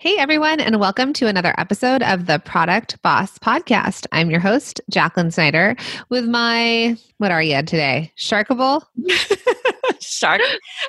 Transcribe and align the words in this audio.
Hey, 0.00 0.16
everyone, 0.16 0.60
and 0.60 0.80
welcome 0.80 1.12
to 1.12 1.26
another 1.26 1.54
episode 1.58 2.02
of 2.02 2.24
the 2.24 2.38
Product 2.38 3.00
Boss 3.02 3.36
Podcast. 3.38 4.06
I'm 4.12 4.30
your 4.30 4.40
host, 4.40 4.80
Jacqueline 4.88 5.30
Snyder, 5.30 5.76
with 6.08 6.24
my, 6.24 6.96
what 7.18 7.30
are 7.30 7.42
you 7.42 7.58
today? 7.58 8.10
Sharkable? 8.16 8.82
Shark, 10.00 10.40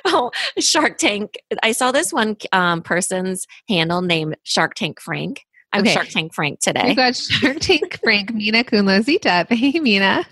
oh, 0.06 0.30
Shark 0.58 0.96
Tank. 0.96 1.34
I 1.62 1.72
saw 1.72 1.92
this 1.92 2.10
one 2.10 2.38
um, 2.52 2.80
person's 2.80 3.46
handle 3.68 4.00
named 4.00 4.38
Shark 4.44 4.76
Tank 4.76 4.98
Frank. 4.98 5.44
I'm 5.74 5.82
Okay. 5.82 5.92
Shark 5.92 6.08
Tank 6.08 6.32
Frank 6.32 6.60
today. 6.60 6.84
We've 6.86 6.96
got 6.96 7.14
Shark 7.14 7.60
Tank 7.60 8.00
Frank 8.02 8.32
Minna 8.32 8.64
Kunlo 8.64 9.02
Zita. 9.02 9.46
Hey, 9.50 9.78
Minna. 9.78 10.24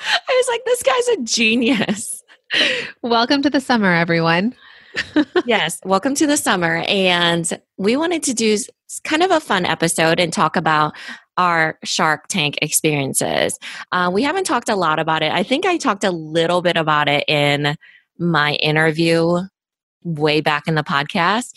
I 0.00 0.18
was 0.28 0.48
like, 0.48 0.64
this 0.64 0.82
guy's 0.82 1.08
a 1.18 1.22
genius. 1.24 2.22
Welcome 3.02 3.42
to 3.42 3.50
the 3.50 3.60
summer, 3.60 3.92
everyone. 3.92 4.54
Yes, 5.46 5.78
welcome 5.84 6.14
to 6.14 6.26
the 6.26 6.36
summer. 6.36 6.84
And 6.86 7.60
we 7.76 7.96
wanted 7.96 8.22
to 8.24 8.34
do 8.34 8.56
kind 9.04 9.22
of 9.22 9.30
a 9.30 9.40
fun 9.40 9.66
episode 9.66 10.20
and 10.20 10.32
talk 10.32 10.56
about 10.56 10.94
our 11.36 11.78
Shark 11.84 12.28
Tank 12.28 12.58
experiences. 12.62 13.58
Uh, 13.92 14.10
we 14.12 14.22
haven't 14.22 14.44
talked 14.44 14.68
a 14.68 14.76
lot 14.76 14.98
about 14.98 15.22
it. 15.22 15.32
I 15.32 15.42
think 15.42 15.66
I 15.66 15.76
talked 15.76 16.04
a 16.04 16.10
little 16.10 16.62
bit 16.62 16.76
about 16.76 17.08
it 17.08 17.24
in 17.28 17.76
my 18.18 18.54
interview 18.54 19.40
way 20.04 20.40
back 20.40 20.68
in 20.68 20.74
the 20.74 20.84
podcast. 20.84 21.52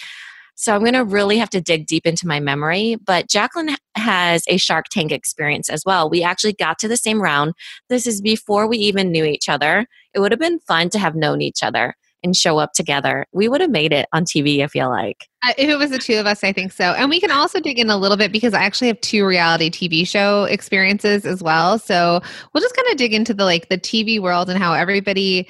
So 0.55 0.73
I'm 0.73 0.81
going 0.81 0.93
to 0.93 1.05
really 1.05 1.37
have 1.37 1.51
to 1.51 1.61
dig 1.61 1.85
deep 1.85 2.07
into 2.07 2.25
my 2.25 2.39
memory. 2.39 2.95
But 3.05 3.29
Jacqueline 3.29 3.75
has 3.95 4.43
a 4.47 4.57
Shark 4.57 4.85
Tank 4.89 5.11
experience 5.11 5.69
as 5.69 5.83
well. 5.85 6.09
We 6.09 6.23
actually 6.23 6.53
got 6.53 6.79
to 6.79 6.87
the 6.87 6.97
same 6.97 7.21
round. 7.21 7.53
This 7.89 8.07
is 8.07 8.21
before 8.21 8.67
we 8.67 8.77
even 8.77 9.11
knew 9.11 9.23
each 9.23 9.49
other. 9.49 9.85
It 10.15 10.19
would 10.19 10.31
have 10.31 10.39
been 10.39 10.59
fun 10.59 10.89
to 10.89 10.99
have 10.99 11.13
known 11.13 11.41
each 11.41 11.61
other 11.61 11.93
and 12.23 12.35
show 12.35 12.57
up 12.57 12.73
together. 12.73 13.25
We 13.31 13.47
would 13.47 13.61
have 13.61 13.69
made 13.69 13.93
it 13.93 14.07
on 14.13 14.25
TV, 14.25 14.63
I 14.63 14.67
feel 14.67 14.89
like. 14.89 15.27
Uh, 15.45 15.53
if 15.57 15.69
it 15.69 15.77
was 15.77 15.91
the 15.91 15.99
two 15.99 16.15
of 16.15 16.25
us, 16.25 16.43
I 16.43 16.51
think 16.51 16.71
so. 16.71 16.93
And 16.93 17.09
we 17.09 17.19
can 17.19 17.31
also 17.31 17.59
dig 17.59 17.79
in 17.79 17.89
a 17.89 17.97
little 17.97 18.17
bit 18.17 18.31
because 18.31 18.53
I 18.53 18.63
actually 18.63 18.87
have 18.87 18.99
two 19.01 19.25
reality 19.25 19.69
TV 19.69 20.07
show 20.07 20.45
experiences 20.45 21.25
as 21.25 21.43
well. 21.43 21.77
So 21.77 22.21
we'll 22.53 22.61
just 22.61 22.75
kind 22.75 22.87
of 22.89 22.97
dig 22.97 23.13
into 23.13 23.33
the 23.33 23.45
like 23.45 23.69
the 23.69 23.77
TV 23.77 24.19
world 24.19 24.49
and 24.49 24.57
how 24.57 24.73
everybody 24.73 25.47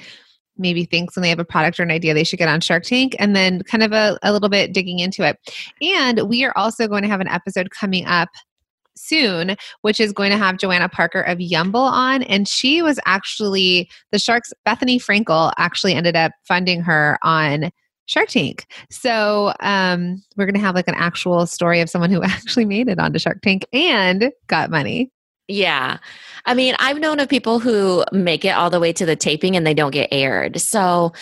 maybe 0.58 0.84
thinks 0.84 1.14
when 1.14 1.22
they 1.22 1.28
have 1.28 1.38
a 1.38 1.44
product 1.44 1.78
or 1.78 1.84
an 1.84 1.90
idea 1.90 2.12
they 2.12 2.24
should 2.24 2.38
get 2.38 2.48
on 2.48 2.60
Shark 2.60 2.82
Tank 2.82 3.14
and 3.18 3.34
then 3.34 3.62
kind 3.62 3.82
of 3.82 3.92
a, 3.92 4.18
a 4.22 4.32
little 4.32 4.48
bit 4.48 4.72
digging 4.72 4.98
into 4.98 5.26
it. 5.26 5.38
And 5.80 6.28
we 6.28 6.44
are 6.44 6.52
also 6.56 6.88
going 6.88 7.02
to 7.02 7.08
have 7.08 7.20
an 7.20 7.28
episode 7.28 7.70
coming 7.70 8.06
up 8.06 8.28
soon, 8.98 9.56
which 9.82 10.00
is 10.00 10.12
going 10.12 10.30
to 10.30 10.38
have 10.38 10.58
Joanna 10.58 10.88
Parker 10.88 11.22
of 11.22 11.38
Yumble 11.38 11.76
on. 11.76 12.22
And 12.24 12.46
she 12.46 12.82
was 12.82 12.98
actually 13.06 13.88
the 14.12 14.18
Sharks, 14.18 14.52
Bethenny 14.66 15.02
Frankel 15.02 15.52
actually 15.56 15.94
ended 15.94 16.16
up 16.16 16.32
funding 16.44 16.80
her 16.82 17.18
on 17.22 17.70
Shark 18.06 18.28
Tank. 18.28 18.66
So 18.90 19.52
um, 19.60 20.22
we're 20.36 20.46
going 20.46 20.54
to 20.54 20.60
have 20.60 20.74
like 20.74 20.88
an 20.88 20.94
actual 20.94 21.46
story 21.46 21.80
of 21.80 21.90
someone 21.90 22.10
who 22.10 22.22
actually 22.24 22.64
made 22.64 22.88
it 22.88 22.98
onto 22.98 23.18
Shark 23.18 23.42
Tank 23.42 23.66
and 23.72 24.32
got 24.46 24.70
money. 24.70 25.10
Yeah. 25.46 25.98
I 26.44 26.54
mean, 26.54 26.74
I've 26.78 26.98
known 26.98 27.20
of 27.20 27.28
people 27.28 27.58
who 27.58 28.04
make 28.12 28.44
it 28.44 28.50
all 28.50 28.68
the 28.68 28.80
way 28.80 28.92
to 28.92 29.06
the 29.06 29.16
taping 29.16 29.56
and 29.56 29.66
they 29.66 29.72
don't 29.72 29.92
get 29.92 30.08
aired. 30.12 30.60
So, 30.60 31.12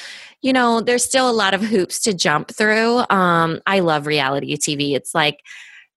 you 0.42 0.52
know, 0.52 0.80
there's 0.80 1.04
still 1.04 1.30
a 1.30 1.32
lot 1.32 1.54
of 1.54 1.62
hoops 1.62 2.00
to 2.00 2.14
jump 2.14 2.50
through. 2.50 3.04
Um, 3.08 3.60
I 3.66 3.80
love 3.80 4.06
reality 4.06 4.56
TV. 4.56 4.94
It's 4.94 5.14
like, 5.14 5.42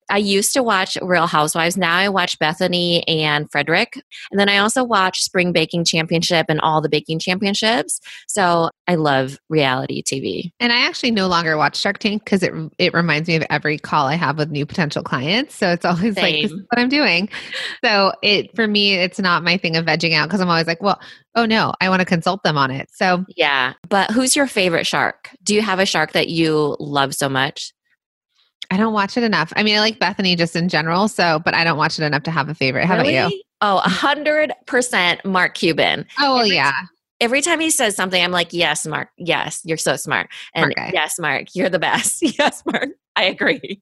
I 0.10 0.18
used 0.18 0.54
to 0.54 0.64
watch 0.64 0.98
Real 1.02 1.28
Housewives. 1.28 1.78
Now 1.78 1.96
I 1.96 2.10
watch 2.10 2.38
Bethenny 2.40 3.04
and 3.08 3.50
Fredrik. 3.52 4.02
And 4.32 4.40
then 4.40 4.50
I 4.50 4.58
also 4.58 4.84
watch 4.84 5.22
Spring 5.22 5.52
Baking 5.52 5.86
Championship 5.86 6.48
and 6.50 6.60
all 6.62 6.82
the 6.82 6.90
baking 6.90 7.20
championships. 7.20 8.00
So 8.28 8.70
I 8.88 8.96
love 8.96 9.38
reality 9.50 10.02
TV. 10.02 10.52
And 10.60 10.74
I 10.74 10.86
actually 10.86 11.12
no 11.12 11.28
longer 11.28 11.58
watch 11.58 11.78
Shark 11.78 12.00
Tank 12.00 12.24
because 12.24 12.44
it 12.44 12.54
it 12.78 12.94
reminds 12.94 13.28
me 13.28 13.36
of 13.36 13.44
every 13.50 13.78
call 13.78 14.08
I 14.08 14.16
have 14.16 14.38
with 14.38 14.50
new 14.50 14.66
potential 14.66 15.04
clients. 15.04 15.56
So 15.56 15.70
it's 15.70 15.86
always 15.86 16.18
like 16.18 16.42
this 16.42 16.52
is 16.52 16.62
what 16.70 16.80
I'm 16.80 16.90
doing. 16.90 17.30
So 17.84 18.14
it 18.24 18.56
for 18.56 18.68
me, 18.68 18.96
it's 18.96 19.20
not 19.20 19.44
my 19.44 19.58
thing 19.58 19.78
of 19.78 19.86
vegging 19.86 20.14
out 20.14 20.28
because 20.28 20.42
I'm 20.42 20.50
always 20.50 20.68
like, 20.68 20.82
well, 20.82 21.00
oh 21.36 21.46
no, 21.46 21.74
I 21.82 21.90
want 21.90 22.00
to 22.00 22.06
consult 22.06 22.44
them 22.44 22.58
on 22.58 22.72
it. 22.72 22.90
So 22.92 23.26
Yeah. 23.36 23.74
But 23.88 24.12
who's 24.12 24.36
your 24.36 24.48
favorite 24.48 24.88
shark? 24.88 25.30
Do 25.44 25.54
you 25.54 25.62
have 25.62 25.80
a 25.80 25.86
shark 25.86 26.14
that 26.14 26.30
you 26.30 26.76
love 26.80 27.14
so 27.14 27.30
much? 27.30 27.74
I 28.72 28.78
don't 28.78 28.94
watch 28.94 29.18
it 29.18 29.24
enough. 29.24 29.52
I 29.56 29.64
mean, 29.64 29.76
I 29.76 29.80
like 29.80 30.00
Bethenny 30.00 30.38
just 30.38 30.56
in 30.56 30.70
general. 30.70 31.08
So, 31.08 31.40
but 31.44 31.54
I 31.54 31.64
don't 31.64 31.78
watch 31.78 31.98
it 32.00 32.04
enough 32.04 32.24
to 32.24 32.32
have 32.32 32.50
a 32.50 32.56
favorite. 32.56 32.86
How 32.86 32.96
about 32.96 33.08
you? 33.08 33.14
Really? 33.14 33.44
Oh, 33.62 33.78
a 33.78 33.90
hundred 33.90 34.54
percent 34.68 35.24
Mark 35.26 35.56
Cuban. 35.56 36.06
Oh 36.20 36.36
well, 36.36 36.44
Every 36.44 36.56
yeah. 36.56 36.74
Every 37.20 37.42
time 37.42 37.60
he 37.60 37.70
says 37.70 37.96
something, 37.98 38.24
I'm 38.24 38.32
like, 38.32 38.54
yes, 38.54 38.86
Mark. 38.86 39.10
Yes, 39.18 39.62
you're 39.66 39.78
so 39.78 39.98
smart. 39.98 40.30
And 40.56 40.72
Okay. 40.72 40.92
yes, 40.94 41.20
Mark, 41.20 41.48
you're 41.54 41.70
the 41.70 41.80
best. 41.80 42.22
Yes, 42.40 42.64
Mark. 42.66 42.90
I 43.16 43.24
agree. 43.24 43.82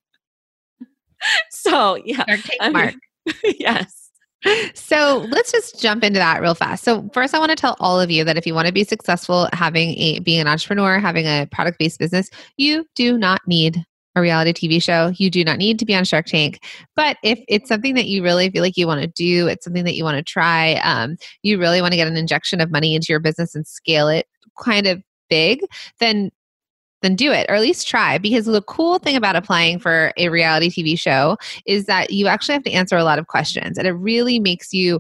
So 1.49 1.95
yeah. 2.05 2.23
Shark 2.27 2.39
I 2.61 2.65
mean, 2.69 2.73
Mark. 2.73 2.95
yes. 3.44 4.11
So 4.75 5.25
let's 5.31 5.51
just 5.51 5.81
jump 5.81 6.03
into 6.03 6.19
that 6.19 6.41
real 6.41 6.53
fast. 6.53 6.83
So 6.83 7.09
first, 7.11 7.33
I 7.33 7.39
want 7.39 7.49
to 7.49 7.55
tell 7.55 7.75
all 7.79 7.99
of 7.99 8.11
you 8.11 8.23
that 8.23 8.38
if 8.38 8.45
you 8.45 8.53
want 8.53 8.67
to 8.67 8.73
be 8.73 8.83
successful 8.83 9.49
having 9.51 9.97
a 9.97 10.19
being 10.19 10.39
an 10.39 10.47
entrepreneur, 10.47 10.99
having 10.99 11.25
a 11.25 11.47
product 11.51 11.79
based 11.79 11.97
business, 11.99 12.29
you 12.55 12.85
do 12.95 13.17
not 13.17 13.41
need 13.47 13.83
a 14.17 14.22
reality 14.22 14.53
TV 14.53 14.81
show. 14.81 15.11
You 15.16 15.29
do 15.29 15.44
not 15.44 15.57
need 15.57 15.79
to 15.79 15.85
be 15.85 15.95
on 15.95 16.03
Shark 16.03 16.25
Tank. 16.25 16.63
But 16.95 17.17
if 17.23 17.39
it's 17.47 17.69
something 17.69 17.95
that 17.95 18.07
you 18.07 18.23
really 18.23 18.50
feel 18.50 18.63
like 18.63 18.78
you 18.78 18.88
want 18.88 19.01
to 19.01 19.07
do, 19.07 19.47
it's 19.47 19.63
something 19.63 19.83
that 19.85 19.95
you 19.95 20.03
want 20.03 20.17
to 20.17 20.23
try, 20.23 20.75
um, 20.83 21.17
you 21.44 21.59
really 21.59 21.81
want 21.81 21.94
to 21.94 21.97
get 21.97 22.07
an 22.07 22.17
injection 22.17 22.61
of 22.61 22.72
money 22.72 22.95
into 22.95 23.07
your 23.09 23.19
business 23.19 23.56
and 23.56 23.67
scale 23.67 24.07
it 24.07 24.27
kind 24.61 24.88
of 24.88 25.01
big, 25.29 25.61
then 26.00 26.31
then 27.03 27.16
do 27.16 27.31
it 27.31 27.45
or 27.47 27.53
at 27.53 27.61
least 27.61 27.88
try 27.88 28.17
because 28.17 28.45
the 28.45 28.61
cool 28.63 28.97
thing 28.97 29.16
about 29.16 29.35
applying 29.35 29.77
for 29.77 30.11
a 30.17 30.29
reality 30.29 30.67
TV 30.67 31.00
show 31.00 31.38
is 31.67 31.85
that 31.85 32.09
you 32.09 32.25
actually 32.25 32.53
have 32.53 32.63
to 32.63 32.72
answer 32.72 32.97
a 32.97 33.03
lot 33.03 33.19
of 33.19 33.27
questions 33.27 33.77
and 33.77 33.88
it 33.88 33.91
really 33.91 34.39
makes 34.39 34.73
you 34.73 35.00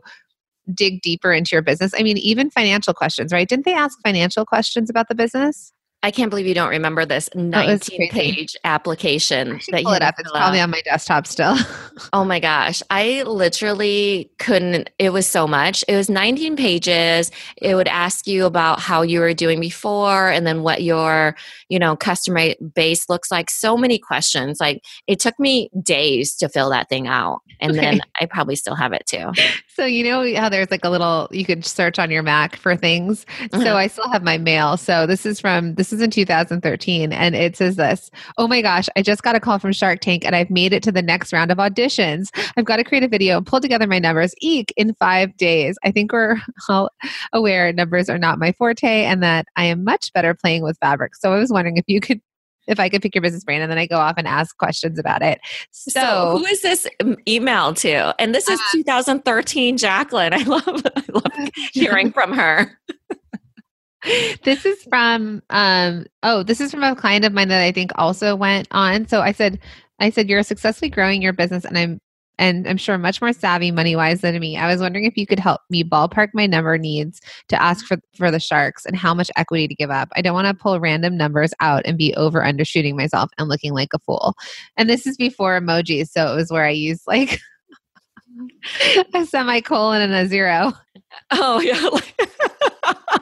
dig 0.73 1.01
deeper 1.01 1.31
into 1.31 1.55
your 1.55 1.63
business. 1.63 1.93
I 1.97 2.03
mean, 2.03 2.17
even 2.17 2.49
financial 2.51 2.93
questions, 2.93 3.33
right? 3.33 3.47
Didn't 3.47 3.65
they 3.65 3.73
ask 3.73 3.97
financial 4.03 4.45
questions 4.45 4.91
about 4.91 5.07
the 5.07 5.15
business? 5.15 5.73
I 6.03 6.11
can't 6.11 6.29
believe 6.29 6.45
you 6.45 6.53
don't 6.53 6.69
remember 6.69 7.05
this 7.05 7.27
19 7.33 8.09
page 8.09 8.55
application 8.63 9.59
that 9.69 9.81
you 9.81 9.85
pull 9.85 9.93
it 9.93 10.03
up. 10.03 10.15
It's 10.19 10.31
probably 10.31 10.61
on 10.61 10.69
my 10.69 10.81
desktop 10.81 11.27
still. 11.27 11.57
Oh 12.13 12.23
my 12.23 12.39
gosh. 12.39 12.83
I 12.91 13.23
literally 13.23 14.29
couldn't. 14.37 14.91
It 14.99 15.11
was 15.11 15.25
so 15.25 15.47
much. 15.47 15.83
It 15.87 15.95
was 15.95 16.11
19 16.11 16.55
pages. 16.55 17.31
It 17.57 17.73
would 17.73 17.87
ask 17.87 18.27
you 18.27 18.45
about 18.45 18.79
how 18.79 19.01
you 19.01 19.19
were 19.19 19.33
doing 19.33 19.59
before 19.59 20.29
and 20.29 20.45
then 20.45 20.61
what 20.61 20.83
your, 20.83 21.35
you 21.69 21.79
know, 21.79 21.95
customer 21.95 22.49
base 22.75 23.09
looks 23.09 23.31
like. 23.31 23.49
So 23.49 23.75
many 23.75 23.97
questions. 23.97 24.59
Like 24.59 24.83
it 25.07 25.19
took 25.19 25.39
me 25.39 25.71
days 25.81 26.35
to 26.35 26.49
fill 26.49 26.69
that 26.69 26.87
thing 26.87 27.07
out. 27.07 27.41
And 27.59 27.73
then 27.73 28.01
I 28.21 28.27
probably 28.27 28.55
still 28.55 28.75
have 28.75 28.93
it 28.93 29.07
too. 29.07 29.31
so 29.69 29.85
you 29.85 30.03
know 30.03 30.35
how 30.39 30.49
there's 30.49 30.69
like 30.69 30.85
a 30.85 30.89
little 30.89 31.27
you 31.31 31.45
could 31.45 31.65
search 31.65 31.97
on 31.97 32.11
your 32.11 32.21
Mac 32.21 32.55
for 32.57 32.75
things. 32.75 33.25
Uh-huh. 33.51 33.63
So 33.63 33.75
I 33.75 33.87
still 33.87 34.09
have 34.09 34.21
my 34.21 34.37
mail. 34.37 34.77
So 34.77 35.07
this 35.07 35.25
is 35.25 35.39
from 35.39 35.73
this 35.73 35.86
is 35.93 36.01
in 36.01 36.09
2013 36.11 37.13
and 37.13 37.35
it 37.35 37.55
says 37.55 37.75
this. 37.75 38.09
Oh 38.37 38.47
my 38.47 38.61
gosh, 38.61 38.87
I 38.95 39.01
just 39.01 39.23
got 39.23 39.35
a 39.35 39.39
call 39.39 39.59
from 39.59 39.71
Shark 39.73 39.99
Tank 40.01 40.25
and 40.25 40.35
I've 40.35 40.49
made 40.49 40.73
it 40.73 40.83
to 40.83 40.91
the 40.91 41.01
next 41.01 41.31
round 41.33 41.51
of 41.51 41.57
auditions. 41.57 42.29
I've 42.57 42.65
got 42.65 42.77
to 42.77 42.83
create 42.83 43.03
a 43.03 43.07
video 43.07 43.37
and 43.37 43.45
pull 43.45 43.59
together 43.61 43.87
my 43.87 43.99
numbers 43.99 44.33
eek 44.41 44.73
in 44.77 44.93
5 44.95 45.37
days. 45.37 45.77
I 45.83 45.91
think 45.91 46.11
we're 46.11 46.37
all 46.69 46.89
aware 47.33 47.71
numbers 47.73 48.09
are 48.09 48.17
not 48.17 48.39
my 48.39 48.51
forte 48.53 49.05
and 49.05 49.21
that 49.23 49.45
I 49.55 49.65
am 49.65 49.83
much 49.83 50.11
better 50.13 50.33
playing 50.33 50.63
with 50.63 50.77
fabric. 50.79 51.15
So 51.15 51.33
I 51.33 51.39
was 51.39 51.51
wondering 51.51 51.77
if 51.77 51.85
you 51.87 51.99
could 52.01 52.21
if 52.67 52.81
I 52.81 52.89
could 52.89 53.01
pick 53.01 53.15
your 53.15 53.21
business 53.21 53.45
brain 53.45 53.61
and 53.61 53.71
then 53.71 53.77
I 53.77 53.85
go 53.87 53.95
off 53.95 54.15
and 54.17 54.27
ask 54.27 54.57
questions 54.57 54.99
about 54.99 55.21
it. 55.21 55.39
So, 55.71 55.89
So, 55.91 56.37
who 56.37 56.45
is 56.45 56.61
this 56.61 56.85
email 57.25 57.73
to? 57.75 58.13
And 58.19 58.35
this 58.35 58.49
is 58.49 58.59
Uh, 58.59 58.63
2013 58.73 59.77
Jacqueline. 59.77 60.33
I 60.35 60.43
love 60.43 60.63
I 60.67 61.03
love 61.13 61.49
hearing 61.73 62.11
from 62.11 62.33
her. 62.33 62.77
this 64.43 64.65
is 64.65 64.83
from 64.83 65.41
um 65.49 66.05
oh 66.23 66.43
this 66.43 66.61
is 66.61 66.71
from 66.71 66.83
a 66.83 66.95
client 66.95 67.25
of 67.25 67.33
mine 67.33 67.47
that 67.49 67.61
i 67.61 67.71
think 67.71 67.91
also 67.95 68.35
went 68.35 68.67
on. 68.71 69.07
So 69.07 69.21
i 69.21 69.31
said 69.31 69.59
i 69.99 70.09
said 70.09 70.29
you're 70.29 70.43
successfully 70.43 70.89
growing 70.89 71.21
your 71.21 71.33
business 71.33 71.65
and 71.65 71.77
i'm 71.77 71.99
and 72.39 72.67
i'm 72.67 72.77
sure 72.77 72.97
much 72.97 73.21
more 73.21 73.33
savvy 73.33 73.71
money 73.71 73.95
wise 73.95 74.21
than 74.21 74.39
me. 74.39 74.57
I 74.57 74.67
was 74.71 74.79
wondering 74.79 75.05
if 75.05 75.17
you 75.17 75.25
could 75.25 75.39
help 75.39 75.61
me 75.69 75.83
ballpark 75.83 76.29
my 76.33 76.45
number 76.45 76.77
needs 76.77 77.19
to 77.49 77.61
ask 77.61 77.85
for 77.85 77.97
for 78.15 78.31
the 78.31 78.39
sharks 78.39 78.85
and 78.85 78.95
how 78.95 79.13
much 79.13 79.31
equity 79.35 79.67
to 79.67 79.75
give 79.75 79.89
up. 79.89 80.09
I 80.15 80.21
don't 80.21 80.35
want 80.35 80.47
to 80.47 80.53
pull 80.53 80.79
random 80.79 81.17
numbers 81.17 81.53
out 81.59 81.81
and 81.85 81.97
be 81.97 82.13
over 82.15 82.41
undershooting 82.41 82.95
myself 82.95 83.31
and 83.37 83.49
looking 83.49 83.73
like 83.73 83.89
a 83.93 83.99
fool. 83.99 84.35
And 84.77 84.89
this 84.89 85.05
is 85.07 85.17
before 85.17 85.59
emojis 85.59 86.09
so 86.09 86.31
it 86.31 86.35
was 86.35 86.51
where 86.51 86.65
i 86.65 86.69
used 86.69 87.07
like 87.07 87.39
a 89.13 89.25
semicolon 89.25 90.01
and 90.01 90.13
a 90.13 90.27
zero. 90.27 90.73
Oh 91.31 91.59
yeah. 91.61 93.17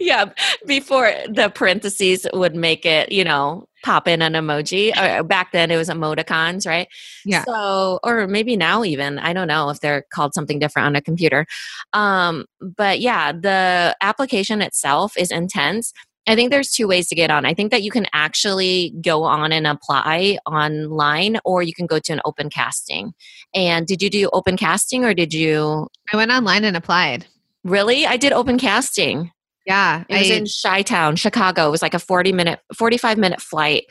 Yeah, 0.00 0.26
before 0.66 1.12
the 1.28 1.50
parentheses 1.54 2.26
would 2.32 2.54
make 2.54 2.86
it, 2.86 3.12
you 3.12 3.24
know, 3.24 3.66
pop 3.84 4.08
in 4.08 4.22
an 4.22 4.32
emoji. 4.32 4.96
Uh, 4.96 5.22
back 5.22 5.52
then 5.52 5.70
it 5.70 5.76
was 5.76 5.88
emoticons, 5.88 6.66
right? 6.66 6.88
Yeah. 7.24 7.44
So, 7.44 8.00
or 8.02 8.26
maybe 8.26 8.56
now 8.56 8.84
even, 8.84 9.18
I 9.18 9.32
don't 9.32 9.48
know 9.48 9.70
if 9.70 9.80
they're 9.80 10.04
called 10.12 10.34
something 10.34 10.58
different 10.58 10.86
on 10.86 10.96
a 10.96 11.00
computer. 11.00 11.46
Um, 11.92 12.46
but 12.60 13.00
yeah, 13.00 13.32
the 13.32 13.96
application 14.00 14.62
itself 14.62 15.16
is 15.16 15.30
intense. 15.30 15.92
I 16.26 16.34
think 16.34 16.50
there's 16.50 16.70
two 16.70 16.86
ways 16.86 17.08
to 17.08 17.14
get 17.14 17.30
on. 17.30 17.46
I 17.46 17.54
think 17.54 17.70
that 17.70 17.82
you 17.82 17.90
can 17.90 18.06
actually 18.12 18.94
go 19.00 19.22
on 19.24 19.50
and 19.50 19.66
apply 19.66 20.38
online, 20.44 21.38
or 21.42 21.62
you 21.62 21.72
can 21.72 21.86
go 21.86 21.98
to 21.98 22.12
an 22.12 22.20
open 22.26 22.50
casting. 22.50 23.14
And 23.54 23.86
did 23.86 24.02
you 24.02 24.10
do 24.10 24.28
open 24.34 24.58
casting 24.58 25.06
or 25.06 25.14
did 25.14 25.32
you? 25.32 25.88
I 26.12 26.16
went 26.18 26.30
online 26.30 26.64
and 26.64 26.76
applied. 26.76 27.26
Really? 27.64 28.06
I 28.06 28.16
did 28.16 28.32
open 28.32 28.58
casting. 28.58 29.32
Yeah. 29.66 30.04
It 30.08 30.18
was 30.18 30.30
I, 30.30 30.34
in 30.34 30.46
Chi 30.62 30.82
Town, 30.82 31.16
Chicago. 31.16 31.68
It 31.68 31.70
was 31.70 31.82
like 31.82 31.94
a 31.94 31.98
40 31.98 32.32
minute, 32.32 32.60
45 32.74 33.18
minute 33.18 33.40
flight. 33.40 33.84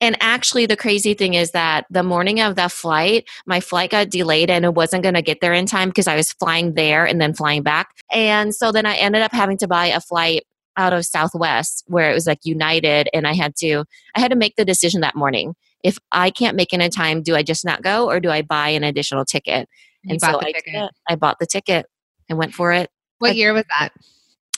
And 0.00 0.16
actually, 0.20 0.66
the 0.66 0.76
crazy 0.76 1.14
thing 1.14 1.34
is 1.34 1.52
that 1.52 1.86
the 1.88 2.02
morning 2.02 2.40
of 2.40 2.56
that 2.56 2.72
flight, 2.72 3.24
my 3.46 3.60
flight 3.60 3.90
got 3.90 4.10
delayed 4.10 4.50
and 4.50 4.64
it 4.64 4.74
wasn't 4.74 5.04
going 5.04 5.14
to 5.14 5.22
get 5.22 5.40
there 5.40 5.52
in 5.52 5.64
time 5.64 5.90
because 5.90 6.08
I 6.08 6.16
was 6.16 6.32
flying 6.32 6.74
there 6.74 7.06
and 7.06 7.20
then 7.20 7.34
flying 7.34 7.62
back. 7.62 7.90
And 8.10 8.52
so 8.52 8.72
then 8.72 8.84
I 8.84 8.96
ended 8.96 9.22
up 9.22 9.32
having 9.32 9.58
to 9.58 9.68
buy 9.68 9.86
a 9.86 10.00
flight 10.00 10.42
out 10.76 10.92
of 10.92 11.06
Southwest 11.06 11.84
where 11.86 12.10
it 12.10 12.14
was 12.14 12.26
like 12.26 12.40
United 12.44 13.08
and 13.12 13.26
I 13.26 13.34
had 13.34 13.54
to 13.56 13.84
I 14.16 14.20
had 14.20 14.30
to 14.32 14.36
make 14.36 14.56
the 14.56 14.64
decision 14.64 15.02
that 15.02 15.14
morning. 15.14 15.54
If 15.84 15.98
I 16.10 16.30
can't 16.30 16.56
make 16.56 16.72
it 16.72 16.80
in 16.80 16.90
time, 16.90 17.22
do 17.22 17.36
I 17.36 17.42
just 17.42 17.64
not 17.64 17.82
go 17.82 18.08
or 18.08 18.20
do 18.20 18.30
I 18.30 18.42
buy 18.42 18.70
an 18.70 18.84
additional 18.84 19.24
ticket? 19.24 19.68
And 20.08 20.20
so 20.20 20.40
I 20.40 20.52
ticket. 20.52 20.72
did. 20.72 20.90
I 21.08 21.14
bought 21.14 21.38
the 21.38 21.46
ticket 21.46 21.86
and 22.28 22.38
went 22.38 22.54
for 22.54 22.72
it. 22.72 22.90
What 23.22 23.36
year 23.36 23.52
was 23.52 23.64
that? 23.78 23.90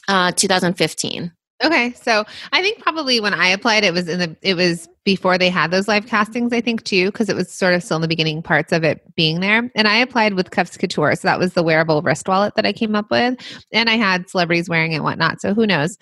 Uh 0.09 0.33
2015. 0.33 1.33
Okay, 1.63 1.93
so 1.93 2.25
I 2.53 2.61
think 2.63 2.81
probably 2.81 3.21
when 3.21 3.33
I 3.33 3.47
applied, 3.47 3.85
it 3.85 3.95
was 3.95 4.09
in 4.09 4.19
the 4.19 4.37
it 4.43 4.55
was 4.55 4.89
before 5.05 5.39
they 5.39 5.49
had 5.49 5.71
those 5.71 5.87
live 5.87 6.05
castings. 6.07 6.53
I 6.53 6.61
think 6.61 6.83
too, 6.83 7.07
because 7.07 7.29
it 7.29 7.37
was 7.37 7.51
sort 7.51 7.75
of 7.75 7.83
still 7.83 7.95
in 7.97 8.03
the 8.03 8.09
beginning 8.09 8.43
parts 8.43 8.73
of 8.73 8.83
it 8.83 9.03
being 9.15 9.41
there. 9.41 9.71
And 9.77 9.87
I 9.87 9.97
applied 9.97 10.35
with 10.35 10.51
Cuffs 10.51 10.77
Couture, 10.77 11.15
so 11.15 11.29
that 11.29 11.39
was 11.39 11.55
the 11.55 11.63
wearable 11.63 12.03
wrist 12.03 12.27
wallet 12.29 12.55
that 12.57 12.67
I 12.67 12.73
came 12.73 12.97
up 12.97 13.09
with, 13.11 13.39
and 13.73 13.89
I 13.89 13.95
had 13.95 14.29
celebrities 14.29 14.69
wearing 14.69 14.93
it, 14.93 14.97
and 14.97 15.05
whatnot. 15.05 15.41
So 15.41 15.55
who 15.55 15.65
knows? 15.67 15.97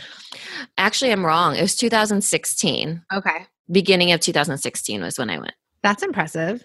Actually, 0.78 1.12
I'm 1.12 1.24
wrong. 1.24 1.54
It 1.54 1.62
was 1.62 1.76
2016. 1.76 3.02
Okay, 3.12 3.46
Beginning 3.70 4.10
of 4.12 4.20
2016 4.20 5.02
was 5.02 5.18
when 5.18 5.30
I 5.30 5.38
went. 5.38 5.52
that's 5.82 6.02
impressive. 6.02 6.64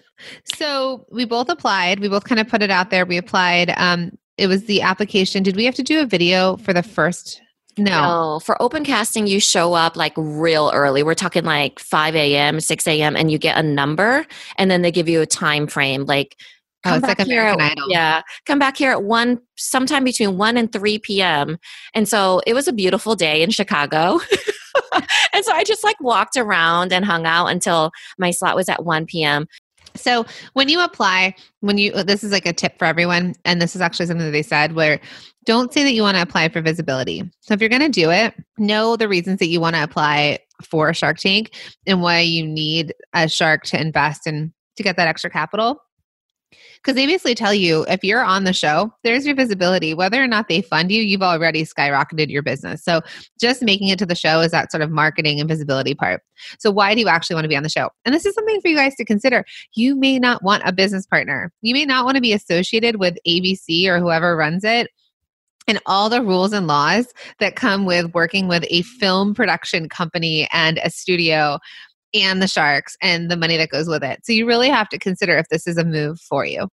So 0.56 1.06
we 1.12 1.24
both 1.26 1.50
applied. 1.50 2.00
We 2.00 2.08
both 2.08 2.24
kind 2.24 2.40
of 2.40 2.48
put 2.48 2.62
it 2.62 2.70
out 2.70 2.90
there. 2.90 3.04
We 3.04 3.18
applied. 3.18 3.72
Um, 3.76 4.12
it 4.38 4.46
was 4.46 4.64
the 4.64 4.80
application. 4.80 5.42
Did 5.42 5.56
we 5.56 5.64
have 5.64 5.74
to 5.74 5.82
do 5.82 6.00
a 6.00 6.06
video 6.06 6.56
for 6.58 6.72
the 6.72 6.82
first? 6.82 7.42
No. 7.76 7.84
No, 7.84 8.40
for 8.40 8.60
open 8.60 8.84
casting, 8.84 9.26
you 9.26 9.40
show 9.40 9.74
up 9.74 9.96
like 9.96 10.12
real 10.16 10.70
early. 10.74 11.02
We're 11.02 11.14
talking 11.14 11.44
like 11.44 11.78
5 11.78 12.16
a.m., 12.16 12.60
6 12.60 12.86
a.m., 12.88 13.16
and 13.16 13.30
you 13.30 13.38
get 13.38 13.56
a 13.56 13.62
number, 13.62 14.26
and 14.56 14.70
then 14.70 14.82
they 14.82 14.90
give 14.90 15.08
you 15.08 15.20
a 15.20 15.26
time 15.26 15.66
frame. 15.66 16.04
Like, 16.04 16.36
Oh, 16.84 16.94
it's 16.94 17.06
like 17.06 17.18
here 17.18 17.40
American 17.40 17.60
at, 17.60 17.72
Idol. 17.72 17.90
Yeah, 17.90 18.22
come 18.46 18.60
back 18.60 18.76
here 18.76 18.92
at 18.92 19.02
one, 19.02 19.40
sometime 19.56 20.04
between 20.04 20.38
1 20.38 20.56
and 20.56 20.72
3 20.72 20.98
p.m. 21.00 21.58
And 21.92 22.08
so 22.08 22.40
it 22.46 22.54
was 22.54 22.68
a 22.68 22.72
beautiful 22.72 23.16
day 23.16 23.42
in 23.42 23.50
Chicago. 23.50 24.20
and 25.32 25.44
so 25.44 25.52
I 25.52 25.64
just 25.64 25.82
like 25.82 26.00
walked 26.00 26.36
around 26.36 26.92
and 26.92 27.04
hung 27.04 27.26
out 27.26 27.46
until 27.46 27.90
my 28.16 28.30
slot 28.30 28.54
was 28.54 28.68
at 28.68 28.84
1 28.84 29.06
p.m. 29.06 29.48
So 29.98 30.24
when 30.54 30.68
you 30.68 30.80
apply, 30.80 31.34
when 31.60 31.78
you 31.78 31.92
uh, 31.92 32.02
this 32.02 32.24
is 32.24 32.32
like 32.32 32.46
a 32.46 32.52
tip 32.52 32.78
for 32.78 32.84
everyone, 32.84 33.34
and 33.44 33.60
this 33.60 33.74
is 33.74 33.82
actually 33.82 34.06
something 34.06 34.26
that 34.26 34.32
they 34.32 34.42
said 34.42 34.74
where 34.74 35.00
don't 35.44 35.72
say 35.72 35.82
that 35.84 35.92
you 35.92 36.02
want 36.02 36.16
to 36.16 36.22
apply 36.22 36.48
for 36.48 36.60
visibility. 36.60 37.22
So 37.40 37.54
if 37.54 37.60
you're 37.60 37.70
going 37.70 37.80
to 37.82 37.88
do 37.88 38.10
it, 38.10 38.34
know 38.58 38.96
the 38.96 39.08
reasons 39.08 39.38
that 39.38 39.46
you 39.46 39.60
want 39.60 39.76
to 39.76 39.82
apply 39.82 40.40
for 40.62 40.92
Shark 40.92 41.18
Tank 41.18 41.54
and 41.86 42.02
why 42.02 42.20
you 42.20 42.46
need 42.46 42.94
a 43.14 43.28
shark 43.28 43.62
to 43.64 43.80
invest 43.80 44.26
in 44.26 44.52
to 44.76 44.82
get 44.82 44.96
that 44.96 45.08
extra 45.08 45.30
capital. 45.30 45.82
Because 46.50 46.94
they 46.94 47.06
basically 47.06 47.34
tell 47.34 47.52
you 47.52 47.84
if 47.88 48.02
you're 48.02 48.24
on 48.24 48.44
the 48.44 48.52
show, 48.52 48.92
there's 49.04 49.26
your 49.26 49.34
visibility. 49.34 49.94
Whether 49.94 50.22
or 50.22 50.26
not 50.26 50.48
they 50.48 50.62
fund 50.62 50.90
you, 50.90 51.02
you've 51.02 51.22
already 51.22 51.64
skyrocketed 51.64 52.30
your 52.30 52.42
business. 52.42 52.82
So 52.82 53.02
just 53.40 53.62
making 53.62 53.88
it 53.88 53.98
to 53.98 54.06
the 54.06 54.14
show 54.14 54.40
is 54.40 54.52
that 54.52 54.70
sort 54.70 54.82
of 54.82 54.90
marketing 54.90 55.40
and 55.40 55.48
visibility 55.48 55.94
part. 55.94 56.22
So 56.58 56.70
why 56.70 56.94
do 56.94 57.00
you 57.00 57.08
actually 57.08 57.34
want 57.34 57.44
to 57.44 57.48
be 57.48 57.56
on 57.56 57.62
the 57.62 57.68
show? 57.68 57.90
And 58.04 58.14
this 58.14 58.24
is 58.24 58.34
something 58.34 58.60
for 58.60 58.68
you 58.68 58.76
guys 58.76 58.94
to 58.96 59.04
consider. 59.04 59.44
You 59.74 59.94
may 59.96 60.18
not 60.18 60.42
want 60.42 60.62
a 60.64 60.72
business 60.72 61.06
partner. 61.06 61.52
You 61.60 61.74
may 61.74 61.84
not 61.84 62.04
want 62.04 62.14
to 62.14 62.22
be 62.22 62.32
associated 62.32 62.96
with 62.96 63.18
ABC 63.26 63.86
or 63.86 63.98
whoever 63.98 64.36
runs 64.36 64.64
it 64.64 64.88
and 65.68 65.78
all 65.86 66.08
the 66.08 66.22
rules 66.22 66.52
and 66.52 66.66
laws 66.66 67.12
that 67.38 67.54
come 67.54 67.84
with 67.84 68.14
working 68.14 68.48
with 68.48 68.64
a 68.70 68.82
film 68.82 69.34
production 69.34 69.88
company 69.88 70.48
and 70.50 70.80
a 70.82 70.90
studio 70.90 71.58
and 72.14 72.42
the 72.42 72.48
sharks 72.48 72.96
and 73.02 73.30
the 73.30 73.36
money 73.36 73.56
that 73.56 73.70
goes 73.70 73.88
with 73.88 74.02
it. 74.02 74.24
So 74.24 74.32
you 74.32 74.46
really 74.46 74.68
have 74.68 74.88
to 74.90 74.98
consider 74.98 75.36
if 75.36 75.48
this 75.48 75.66
is 75.66 75.76
a 75.76 75.84
move 75.84 76.20
for 76.20 76.44
you. 76.44 76.68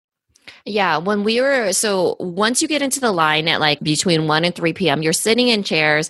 Yeah, 0.65 0.97
when 0.97 1.23
we 1.23 1.41
were 1.41 1.73
so 1.73 2.17
once 2.19 2.61
you 2.61 2.67
get 2.67 2.81
into 2.81 2.99
the 2.99 3.11
line 3.11 3.47
at 3.47 3.59
like 3.59 3.79
between 3.81 4.27
1 4.27 4.45
and 4.45 4.53
3 4.53 4.73
p.m., 4.73 5.01
you're 5.01 5.13
sitting 5.13 5.47
in 5.47 5.63
chairs 5.63 6.09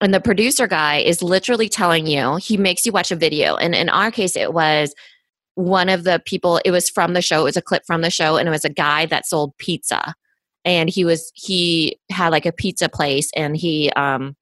and 0.00 0.14
the 0.14 0.20
producer 0.20 0.66
guy 0.66 0.98
is 0.98 1.22
literally 1.22 1.68
telling 1.68 2.06
you, 2.06 2.36
he 2.36 2.56
makes 2.56 2.86
you 2.86 2.92
watch 2.92 3.10
a 3.10 3.16
video. 3.16 3.56
And 3.56 3.74
in 3.74 3.88
our 3.88 4.10
case, 4.10 4.36
it 4.36 4.52
was 4.52 4.94
one 5.54 5.88
of 5.88 6.04
the 6.04 6.20
people, 6.24 6.60
it 6.64 6.70
was 6.70 6.90
from 6.90 7.12
the 7.12 7.22
show, 7.22 7.40
it 7.40 7.44
was 7.44 7.56
a 7.56 7.62
clip 7.62 7.84
from 7.86 8.00
the 8.00 8.10
show, 8.10 8.36
and 8.36 8.48
it 8.48 8.50
was 8.50 8.64
a 8.64 8.70
guy 8.70 9.06
that 9.06 9.26
sold 9.26 9.56
pizza. 9.58 10.14
And 10.64 10.88
he 10.88 11.04
was, 11.04 11.30
he 11.34 11.98
had 12.10 12.30
like 12.30 12.46
a 12.46 12.52
pizza 12.52 12.88
place 12.88 13.30
and 13.36 13.56
he, 13.56 13.90
um, 13.90 14.34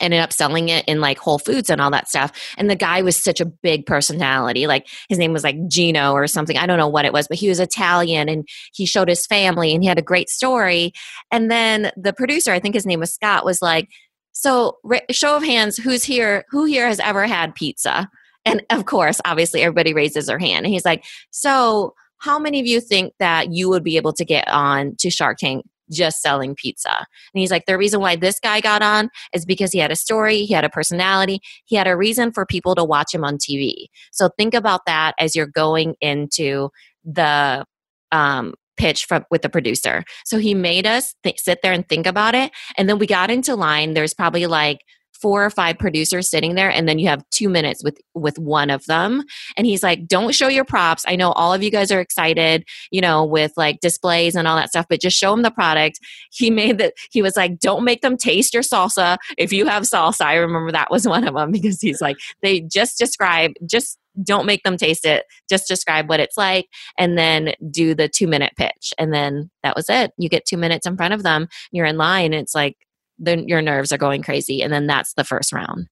ended 0.00 0.20
up 0.20 0.32
selling 0.32 0.68
it 0.68 0.84
in 0.86 1.00
like 1.00 1.18
Whole 1.18 1.38
Foods 1.38 1.70
and 1.70 1.80
all 1.80 1.90
that 1.90 2.08
stuff. 2.08 2.32
And 2.56 2.70
the 2.70 2.76
guy 2.76 3.02
was 3.02 3.16
such 3.16 3.40
a 3.40 3.44
big 3.44 3.86
personality. 3.86 4.66
Like 4.66 4.86
his 5.08 5.18
name 5.18 5.32
was 5.32 5.44
like 5.44 5.56
Gino 5.68 6.12
or 6.12 6.26
something. 6.26 6.56
I 6.56 6.66
don't 6.66 6.78
know 6.78 6.88
what 6.88 7.04
it 7.04 7.12
was, 7.12 7.28
but 7.28 7.38
he 7.38 7.48
was 7.48 7.60
Italian 7.60 8.28
and 8.28 8.48
he 8.72 8.86
showed 8.86 9.08
his 9.08 9.26
family 9.26 9.74
and 9.74 9.82
he 9.82 9.88
had 9.88 9.98
a 9.98 10.02
great 10.02 10.28
story. 10.28 10.92
And 11.30 11.50
then 11.50 11.92
the 11.96 12.12
producer, 12.12 12.52
I 12.52 12.60
think 12.60 12.74
his 12.74 12.86
name 12.86 13.00
was 13.00 13.12
Scott, 13.12 13.44
was 13.44 13.62
like, 13.62 13.88
"So, 14.32 14.78
show 15.10 15.36
of 15.36 15.42
hands, 15.42 15.76
who's 15.76 16.04
here? 16.04 16.44
Who 16.50 16.64
here 16.64 16.86
has 16.86 17.00
ever 17.00 17.26
had 17.26 17.54
pizza?" 17.54 18.08
And 18.44 18.62
of 18.70 18.84
course, 18.86 19.20
obviously, 19.24 19.62
everybody 19.62 19.94
raises 19.94 20.26
their 20.26 20.38
hand. 20.38 20.66
And 20.66 20.72
he's 20.72 20.84
like, 20.84 21.04
"So, 21.30 21.94
how 22.18 22.38
many 22.38 22.60
of 22.60 22.66
you 22.66 22.80
think 22.80 23.12
that 23.18 23.52
you 23.52 23.68
would 23.68 23.84
be 23.84 23.96
able 23.96 24.12
to 24.14 24.24
get 24.24 24.48
on 24.48 24.96
to 24.98 25.10
Shark 25.10 25.38
Tank 25.38 25.66
just 25.94 26.20
selling 26.20 26.54
pizza?" 26.54 26.94
And 26.96 27.40
he's 27.40 27.50
like, 27.50 27.66
"The 27.66 27.78
reason 27.78 28.00
why 28.00 28.16
this 28.16 28.38
guy 28.40 28.60
got 28.60 28.82
on 28.82 29.10
is 29.32 29.44
because 29.44 29.72
he 29.72 29.78
had 29.78 29.92
a 29.92 29.96
story, 29.96 30.44
he 30.44 30.54
had 30.54 30.64
a 30.64 30.70
personality, 30.70 31.40
he 31.64 31.76
had 31.76 31.86
a 31.86 31.96
reason 31.96 32.32
for 32.32 32.44
people 32.44 32.74
to 32.74 32.84
watch 32.84 33.14
him 33.14 33.24
on 33.24 33.38
TV." 33.38 33.86
So 34.12 34.28
think 34.36 34.54
about 34.54 34.82
that 34.86 35.14
as 35.18 35.34
you're 35.34 35.46
going 35.46 35.94
into 36.00 36.70
the 37.04 37.64
um, 38.12 38.54
pitch 38.76 39.04
from 39.06 39.24
with 39.30 39.42
the 39.42 39.48
producer. 39.48 40.04
So 40.24 40.38
he 40.38 40.54
made 40.54 40.86
us 40.86 41.14
th- 41.22 41.40
sit 41.40 41.60
there 41.62 41.72
and 41.72 41.88
think 41.88 42.06
about 42.06 42.34
it, 42.34 42.52
and 42.76 42.88
then 42.88 42.98
we 42.98 43.06
got 43.06 43.30
into 43.30 43.54
line. 43.54 43.94
There's 43.94 44.14
probably 44.14 44.46
like 44.46 44.80
four 45.20 45.44
or 45.44 45.50
five 45.50 45.78
producers 45.78 46.28
sitting 46.28 46.54
there 46.54 46.70
and 46.70 46.88
then 46.88 46.98
you 46.98 47.08
have 47.08 47.24
two 47.30 47.48
minutes 47.48 47.82
with 47.82 47.98
with 48.14 48.38
one 48.38 48.70
of 48.70 48.84
them. 48.86 49.22
And 49.56 49.66
he's 49.66 49.82
like 49.82 50.06
don't 50.06 50.34
show 50.34 50.48
your 50.48 50.64
props. 50.64 51.04
I 51.06 51.16
know 51.16 51.32
all 51.32 51.52
of 51.52 51.62
you 51.62 51.70
guys 51.70 51.90
are 51.90 52.00
excited 52.00 52.64
you 52.90 53.00
know 53.00 53.24
with 53.24 53.52
like 53.56 53.80
displays 53.80 54.34
and 54.34 54.46
all 54.46 54.56
that 54.56 54.68
stuff 54.68 54.86
but 54.88 55.00
just 55.00 55.16
show 55.16 55.30
them 55.30 55.42
the 55.42 55.50
product. 55.50 56.00
He 56.32 56.50
made 56.50 56.78
that 56.78 56.94
he 57.10 57.22
was 57.22 57.36
like 57.36 57.58
don't 57.58 57.84
make 57.84 58.02
them 58.02 58.16
taste 58.16 58.54
your 58.54 58.62
salsa. 58.62 59.16
If 59.38 59.52
you 59.52 59.66
have 59.66 59.84
salsa 59.84 60.24
i 60.24 60.34
remember 60.34 60.72
that 60.72 60.90
was 60.90 61.06
one 61.14 61.26
of 61.26 61.34
them 61.34 61.50
because 61.50 61.80
he's 61.80 62.00
like 62.00 62.16
they 62.42 62.60
just 62.60 62.98
describe 62.98 63.52
just 63.66 63.98
don't 64.22 64.46
make 64.46 64.62
them 64.62 64.76
taste 64.76 65.04
it. 65.04 65.24
Just 65.48 65.66
describe 65.66 66.08
what 66.08 66.20
it's 66.20 66.36
like 66.36 66.68
and 66.96 67.18
then 67.18 67.54
do 67.68 67.96
the 67.96 68.08
two 68.08 68.28
minute 68.28 68.52
pitch. 68.56 68.94
And 68.96 69.12
then 69.12 69.50
that 69.64 69.74
was 69.74 69.86
it. 69.88 70.12
You 70.18 70.28
get 70.28 70.46
two 70.46 70.56
minutes 70.56 70.86
in 70.86 70.96
front 70.96 71.14
of 71.14 71.24
them 71.24 71.48
you're 71.72 71.86
in 71.86 71.96
line 71.96 72.32
it's 72.32 72.54
like 72.54 72.76
then 73.18 73.48
your 73.48 73.62
nerves 73.62 73.92
are 73.92 73.98
going 73.98 74.22
crazy 74.22 74.62
and 74.62 74.72
then 74.72 74.86
that's 74.86 75.14
the 75.14 75.24
first 75.24 75.52
round 75.52 75.88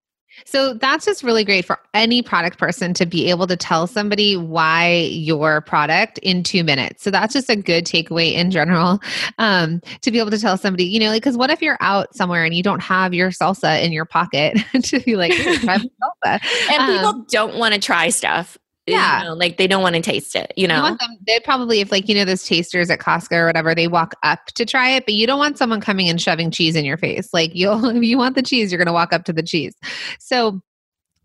So 0.47 0.75
that's 0.75 1.05
just 1.05 1.23
really 1.23 1.45
great 1.45 1.65
for 1.65 1.79
any 1.95 2.23
product 2.23 2.59
person 2.59 2.95
to 2.95 3.07
be 3.07 3.29
able 3.29 3.47
to 3.47 3.57
tell 3.57 3.87
somebody 3.87 4.37
why 4.37 5.09
your 5.11 5.61
product 5.61 6.19
in 6.19 6.43
two 6.43 6.65
minutes. 6.65 7.03
So 7.03 7.11
that's 7.11 7.35
just 7.35 7.51
a 7.51 7.57
good 7.57 7.85
takeaway 7.85 8.33
in 8.33 8.51
general 8.51 9.01
um, 9.39 9.81
to 10.01 10.11
be 10.11 10.19
able 10.19 10.31
to 10.31 10.39
tell 10.39 10.57
somebody, 10.57 10.85
you 10.85 10.99
know, 11.01 11.09
like 11.09 11.23
because 11.23 11.37
what 11.37 11.51
if 11.51 11.61
you're 11.61 11.79
out 11.81 12.15
somewhere 12.15 12.45
and 12.45 12.55
you 12.55 12.63
don't 12.63 12.83
have 12.83 13.13
your 13.13 13.31
salsa 13.31 13.83
in 13.83 13.93
your 13.93 14.07
pocket 14.07 14.59
to 14.83 15.01
be 15.01 15.17
like, 15.17 15.33
try 15.33 15.79
salsa? 16.25 16.41
And 16.71 16.83
um, 16.83 16.91
people 16.91 17.27
don't 17.31 17.59
want 17.59 17.75
to 17.75 17.81
try 17.81 18.09
stuff 18.09 18.59
yeah. 18.87 19.19
you 19.19 19.29
know, 19.29 19.35
like 19.35 19.59
they 19.59 19.67
don't 19.67 19.83
want 19.83 19.95
to 19.95 20.03
taste 20.03 20.35
it 20.35 20.53
you 20.57 20.67
know? 20.67 20.85
you 20.85 20.97
them, 20.97 21.17
they 21.27 21.39
probably 21.41 21.81
if 21.81 21.93
like 21.93 22.09
you 22.09 22.15
know 22.15 22.25
those 22.25 22.45
tasters 22.45 22.91
at 22.91 22.99
costco 22.99 23.37
or 23.37 23.47
whatever 23.47 23.75
they 23.75 23.89
walk 23.89 24.15
up 24.23 24.47
to 24.55 24.65
try 24.65 24.91
it 24.91 25.07
but 25.07 25.15
you 25.15 25.27
don't 25.27 25.39
want 25.39 25.59
someone 25.59 25.81
coming 25.81 26.09
and 26.09 26.21
shoving 26.21 26.51
cheese 26.51 26.77
in 26.77 26.85
your 26.85 26.97
face. 26.97 27.29
Like 27.33 27.55
you'll 27.55 27.85
if 27.97 28.03
you 28.03 28.19
want 28.19 28.35
the 28.35 28.43
cheese 28.43 28.73
you're 28.73 28.79
going 28.79 28.87
to 28.87 28.93
walk 28.93 29.13
up 29.13 29.25
to 29.25 29.33
the 29.33 29.43
cheese. 29.43 29.75
So 30.19 30.61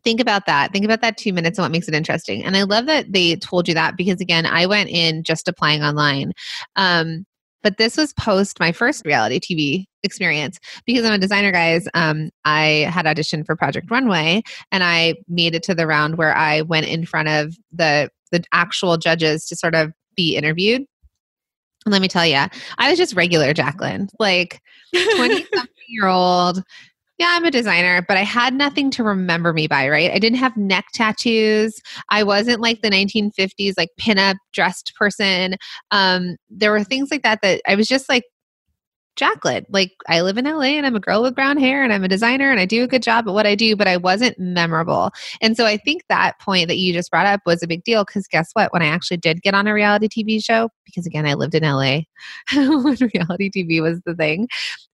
think 0.03 0.19
about 0.19 0.45
that 0.45 0.71
think 0.71 0.85
about 0.85 1.01
that 1.01 1.17
two 1.17 1.33
minutes 1.33 1.57
and 1.57 1.63
what 1.63 1.71
makes 1.71 1.87
it 1.87 1.95
interesting. 1.95 2.43
And 2.43 2.55
i 2.55 2.63
love 2.63 2.85
that 2.85 3.11
they 3.11 3.35
told 3.37 3.67
you 3.67 3.73
that 3.73 3.97
because 3.97 4.21
again 4.21 4.45
i 4.45 4.65
went 4.65 4.89
in 4.89 5.23
just 5.23 5.47
applying 5.47 5.83
online. 5.83 6.33
Um, 6.75 7.25
but 7.63 7.77
this 7.77 7.97
was 7.97 8.13
post 8.13 8.59
my 8.59 8.71
first 8.71 9.05
reality 9.05 9.39
TV 9.39 9.85
experience 10.03 10.59
because 10.85 11.05
I'm 11.05 11.13
a 11.13 11.17
designer, 11.17 11.51
guys. 11.51 11.87
Um, 11.93 12.29
I 12.45 12.87
had 12.89 13.05
auditioned 13.05 13.45
for 13.45 13.55
Project 13.55 13.89
Runway 13.91 14.43
and 14.71 14.83
I 14.83 15.15
made 15.27 15.55
it 15.55 15.63
to 15.63 15.75
the 15.75 15.87
round 15.87 16.17
where 16.17 16.35
I 16.35 16.61
went 16.61 16.87
in 16.87 17.05
front 17.05 17.27
of 17.27 17.55
the 17.71 18.09
the 18.31 18.43
actual 18.51 18.97
judges 18.97 19.45
to 19.47 19.55
sort 19.55 19.75
of 19.75 19.93
be 20.15 20.35
interviewed. 20.35 20.83
And 21.85 21.93
let 21.93 22.01
me 22.01 22.09
tell 22.09 22.25
you, 22.25 22.45
I 22.77 22.89
was 22.89 22.97
just 22.97 23.15
regular 23.15 23.53
Jacqueline, 23.53 24.09
like 24.19 24.59
20 24.93 25.45
something 25.53 25.73
year 25.87 26.07
old 26.07 26.61
yeah, 27.17 27.29
I'm 27.31 27.45
a 27.45 27.51
designer, 27.51 28.05
but 28.07 28.17
I 28.17 28.23
had 28.23 28.53
nothing 28.53 28.91
to 28.91 29.03
remember 29.03 29.51
me 29.51 29.67
by, 29.67 29.89
right? 29.89 30.11
I 30.11 30.19
didn't 30.19 30.37
have 30.37 30.55
neck 30.55 30.85
tattoos. 30.93 31.79
I 32.09 32.23
wasn't 32.23 32.61
like 32.61 32.81
the 32.81 32.89
1950s, 32.89 33.73
like 33.77 33.89
pinup 33.99 34.35
dressed 34.53 34.93
person. 34.95 35.55
Um, 35.91 36.37
there 36.49 36.71
were 36.71 36.83
things 36.83 37.09
like 37.09 37.23
that 37.23 37.41
that 37.41 37.61
I 37.67 37.75
was 37.75 37.87
just 37.87 38.07
like 38.07 38.23
Jacqueline. 39.17 39.65
Like 39.69 39.93
I 40.07 40.21
live 40.21 40.37
in 40.37 40.45
LA 40.45 40.77
and 40.77 40.85
I'm 40.85 40.95
a 40.95 40.99
girl 40.99 41.23
with 41.23 41.33
brown 41.33 41.57
hair 41.57 41.83
and 41.83 41.91
I'm 41.91 42.03
a 42.03 42.07
designer 42.07 42.51
and 42.51 42.59
I 42.59 42.65
do 42.65 42.83
a 42.83 42.87
good 42.87 43.01
job 43.01 43.27
at 43.27 43.33
what 43.33 43.47
I 43.47 43.55
do, 43.55 43.75
but 43.75 43.87
I 43.87 43.97
wasn't 43.97 44.37
memorable. 44.37 45.11
And 45.41 45.57
so 45.57 45.65
I 45.65 45.75
think 45.77 46.03
that 46.07 46.39
point 46.39 46.67
that 46.67 46.77
you 46.77 46.93
just 46.93 47.09
brought 47.09 47.25
up 47.25 47.41
was 47.45 47.63
a 47.63 47.67
big 47.67 47.83
deal 47.83 48.05
because 48.05 48.27
guess 48.27 48.51
what? 48.53 48.71
When 48.71 48.83
I 48.83 48.87
actually 48.87 49.17
did 49.17 49.41
get 49.41 49.55
on 49.55 49.65
a 49.65 49.73
reality 49.73 50.07
TV 50.07 50.43
show, 50.43 50.69
because 50.85 51.07
again, 51.07 51.25
I 51.25 51.33
lived 51.33 51.55
in 51.55 51.63
LA 51.63 52.01
when 52.53 52.95
reality 53.13 53.49
TV 53.49 53.81
was 53.81 53.99
the 54.05 54.13
thing, 54.13 54.47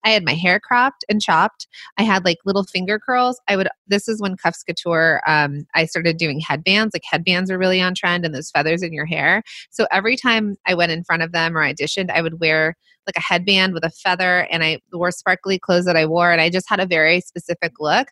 I 0.03 0.09
had 0.09 0.23
my 0.23 0.33
hair 0.33 0.59
cropped 0.59 1.05
and 1.09 1.21
chopped. 1.21 1.67
I 1.97 2.03
had 2.03 2.25
like 2.25 2.37
little 2.45 2.63
finger 2.63 2.99
curls. 2.99 3.39
I 3.47 3.55
would, 3.55 3.69
this 3.87 4.07
is 4.07 4.21
when 4.21 4.37
Cuffs 4.37 4.63
Couture, 4.63 5.21
um, 5.27 5.65
I 5.75 5.85
started 5.85 6.17
doing 6.17 6.39
headbands. 6.39 6.93
Like 6.93 7.03
headbands 7.09 7.49
are 7.49 7.57
really 7.57 7.81
on 7.81 7.95
trend 7.95 8.25
and 8.25 8.33
those 8.33 8.51
feathers 8.51 8.83
in 8.83 8.93
your 8.93 9.05
hair. 9.05 9.43
So 9.69 9.87
every 9.91 10.15
time 10.15 10.55
I 10.65 10.73
went 10.73 10.91
in 10.91 11.03
front 11.03 11.23
of 11.23 11.31
them 11.31 11.57
or 11.57 11.61
auditioned, 11.61 12.11
I 12.11 12.21
would 12.21 12.39
wear 12.39 12.75
like 13.07 13.17
a 13.17 13.21
headband 13.21 13.73
with 13.73 13.83
a 13.83 13.89
feather 13.89 14.47
and 14.49 14.63
I 14.63 14.79
wore 14.91 15.11
sparkly 15.11 15.59
clothes 15.59 15.85
that 15.85 15.97
I 15.97 16.05
wore 16.05 16.31
and 16.31 16.41
I 16.41 16.49
just 16.49 16.69
had 16.69 16.79
a 16.79 16.85
very 16.85 17.19
specific 17.21 17.73
look. 17.79 18.07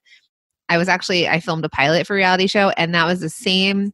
I 0.70 0.78
was 0.78 0.88
actually 0.88 1.28
I 1.28 1.40
filmed 1.40 1.66
a 1.66 1.70
pilot 1.70 2.08
for 2.08 2.16
reality 2.16 2.48
show 2.48 2.70
and 2.72 2.96
that 2.96 3.06
was 3.06 3.20
the 3.20 3.30
same 3.30 3.92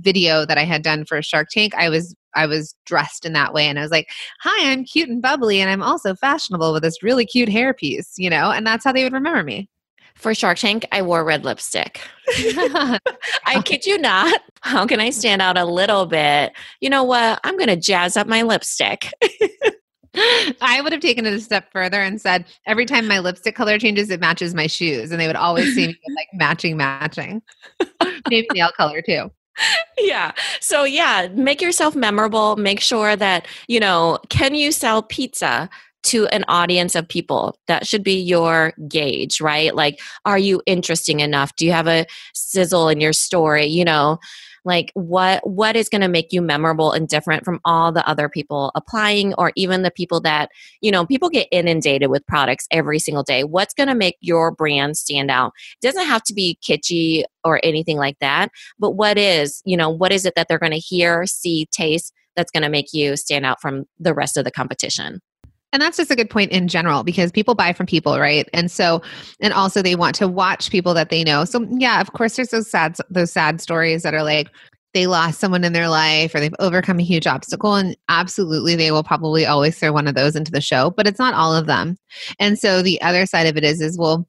video 0.00 0.44
that 0.46 0.58
I 0.58 0.64
had 0.64 0.82
done 0.82 1.04
for 1.04 1.22
Shark 1.22 1.48
Tank. 1.50 1.74
I 1.74 1.88
was 1.88 2.14
I 2.34 2.46
was 2.46 2.74
dressed 2.86 3.24
in 3.24 3.32
that 3.32 3.52
way 3.52 3.66
and 3.66 3.78
I 3.78 3.82
was 3.82 3.90
like, 3.90 4.08
"Hi, 4.42 4.70
I'm 4.70 4.84
cute 4.84 5.08
and 5.08 5.22
bubbly 5.22 5.60
and 5.60 5.70
I'm 5.70 5.82
also 5.82 6.14
fashionable 6.14 6.72
with 6.72 6.82
this 6.82 7.02
really 7.02 7.26
cute 7.26 7.48
hairpiece," 7.48 8.12
you 8.16 8.30
know? 8.30 8.50
And 8.50 8.66
that's 8.66 8.84
how 8.84 8.92
they 8.92 9.04
would 9.04 9.12
remember 9.12 9.42
me. 9.42 9.68
For 10.20 10.34
Shark 10.34 10.58
Tank, 10.58 10.86
I 10.92 11.00
wore 11.00 11.24
red 11.24 11.44
lipstick. 11.44 12.00
I 12.28 12.98
kid 13.64 13.86
you 13.86 13.96
not. 13.96 14.40
How 14.60 14.86
can 14.86 15.00
I 15.00 15.08
stand 15.10 15.40
out 15.40 15.56
a 15.56 15.64
little 15.64 16.04
bit? 16.04 16.52
You 16.80 16.90
know 16.90 17.04
what? 17.04 17.40
I'm 17.42 17.56
going 17.56 17.68
to 17.68 17.76
jazz 17.76 18.18
up 18.18 18.26
my 18.26 18.42
lipstick. 18.42 19.12
I 20.60 20.80
would 20.82 20.92
have 20.92 21.00
taken 21.00 21.24
it 21.24 21.32
a 21.32 21.40
step 21.40 21.72
further 21.72 22.02
and 22.02 22.20
said, 22.20 22.44
every 22.66 22.84
time 22.84 23.08
my 23.08 23.20
lipstick 23.20 23.54
color 23.54 23.78
changes, 23.78 24.10
it 24.10 24.20
matches 24.20 24.54
my 24.54 24.66
shoes. 24.66 25.10
And 25.10 25.20
they 25.20 25.26
would 25.26 25.36
always 25.36 25.74
see 25.74 25.86
me 25.86 25.98
like 26.16 26.28
matching, 26.34 26.76
matching. 26.76 27.40
Maybe 28.28 28.48
nail 28.52 28.72
color 28.76 29.00
too. 29.00 29.30
Yeah. 29.98 30.32
So, 30.60 30.84
yeah, 30.84 31.28
make 31.34 31.60
yourself 31.60 31.94
memorable. 31.94 32.56
Make 32.56 32.80
sure 32.80 33.16
that, 33.16 33.46
you 33.68 33.78
know, 33.78 34.18
can 34.28 34.54
you 34.54 34.72
sell 34.72 35.02
pizza? 35.02 35.68
to 36.02 36.26
an 36.28 36.46
audience 36.48 36.94
of 36.94 37.06
people 37.06 37.58
that 37.66 37.86
should 37.86 38.02
be 38.02 38.18
your 38.18 38.72
gauge 38.88 39.38
right 39.38 39.74
like 39.74 40.00
are 40.24 40.38
you 40.38 40.62
interesting 40.64 41.20
enough 41.20 41.54
do 41.56 41.66
you 41.66 41.72
have 41.72 41.86
a 41.86 42.06
sizzle 42.32 42.88
in 42.88 43.02
your 43.02 43.12
story 43.12 43.66
you 43.66 43.84
know 43.84 44.18
like 44.64 44.90
what 44.94 45.46
what 45.48 45.76
is 45.76 45.88
going 45.88 46.00
to 46.00 46.08
make 46.08 46.32
you 46.32 46.42
memorable 46.42 46.92
and 46.92 47.08
different 47.08 47.44
from 47.44 47.60
all 47.64 47.92
the 47.92 48.06
other 48.08 48.28
people 48.28 48.72
applying 48.74 49.34
or 49.34 49.52
even 49.56 49.82
the 49.82 49.90
people 49.90 50.20
that 50.20 50.50
you 50.80 50.90
know 50.90 51.06
people 51.06 51.28
get 51.28 51.48
inundated 51.50 52.10
with 52.10 52.26
products 52.26 52.66
every 52.70 52.98
single 52.98 53.22
day. 53.22 53.44
What's 53.44 53.74
going 53.74 53.88
to 53.88 53.94
make 53.94 54.16
your 54.20 54.50
brand 54.50 54.96
stand 54.96 55.30
out? 55.30 55.52
It 55.82 55.86
doesn't 55.86 56.06
have 56.06 56.22
to 56.24 56.34
be 56.34 56.58
kitschy 56.62 57.24
or 57.44 57.60
anything 57.62 57.96
like 57.96 58.18
that 58.20 58.50
but 58.78 58.92
what 58.92 59.18
is 59.18 59.62
you 59.64 59.76
know 59.76 59.88
what 59.90 60.12
is 60.12 60.26
it 60.26 60.34
that 60.36 60.46
they're 60.48 60.58
going 60.58 60.72
to 60.72 60.78
hear 60.78 61.26
see 61.26 61.66
taste 61.72 62.12
that's 62.36 62.50
going 62.50 62.62
to 62.62 62.68
make 62.68 62.92
you 62.92 63.16
stand 63.16 63.44
out 63.44 63.60
from 63.60 63.84
the 63.98 64.14
rest 64.14 64.36
of 64.36 64.44
the 64.44 64.50
competition 64.50 65.20
and 65.72 65.80
that's 65.80 65.96
just 65.96 66.10
a 66.10 66.16
good 66.16 66.30
point 66.30 66.52
in 66.52 66.68
general 66.68 67.02
because 67.02 67.30
people 67.30 67.54
buy 67.54 67.72
from 67.72 67.86
people, 67.86 68.18
right? 68.18 68.48
And 68.52 68.70
so, 68.70 69.02
and 69.40 69.52
also 69.52 69.82
they 69.82 69.94
want 69.94 70.14
to 70.16 70.28
watch 70.28 70.70
people 70.70 70.94
that 70.94 71.10
they 71.10 71.24
know. 71.24 71.44
So 71.44 71.66
yeah, 71.70 72.00
of 72.00 72.12
course, 72.12 72.36
there's 72.36 72.48
those 72.48 72.70
sad 72.70 72.96
those 73.08 73.32
sad 73.32 73.60
stories 73.60 74.02
that 74.02 74.14
are 74.14 74.24
like 74.24 74.48
they 74.92 75.06
lost 75.06 75.38
someone 75.38 75.62
in 75.62 75.72
their 75.72 75.88
life 75.88 76.34
or 76.34 76.40
they've 76.40 76.54
overcome 76.58 76.98
a 76.98 77.04
huge 77.04 77.26
obstacle, 77.26 77.74
and 77.74 77.96
absolutely 78.08 78.74
they 78.74 78.90
will 78.90 79.04
probably 79.04 79.46
always 79.46 79.78
throw 79.78 79.92
one 79.92 80.08
of 80.08 80.14
those 80.14 80.34
into 80.34 80.50
the 80.50 80.60
show, 80.60 80.90
but 80.90 81.06
it's 81.06 81.18
not 81.18 81.34
all 81.34 81.54
of 81.54 81.66
them. 81.66 81.96
And 82.38 82.58
so 82.58 82.82
the 82.82 83.00
other 83.02 83.26
side 83.26 83.46
of 83.46 83.56
it 83.56 83.64
is, 83.64 83.80
is 83.80 83.96
well, 83.96 84.26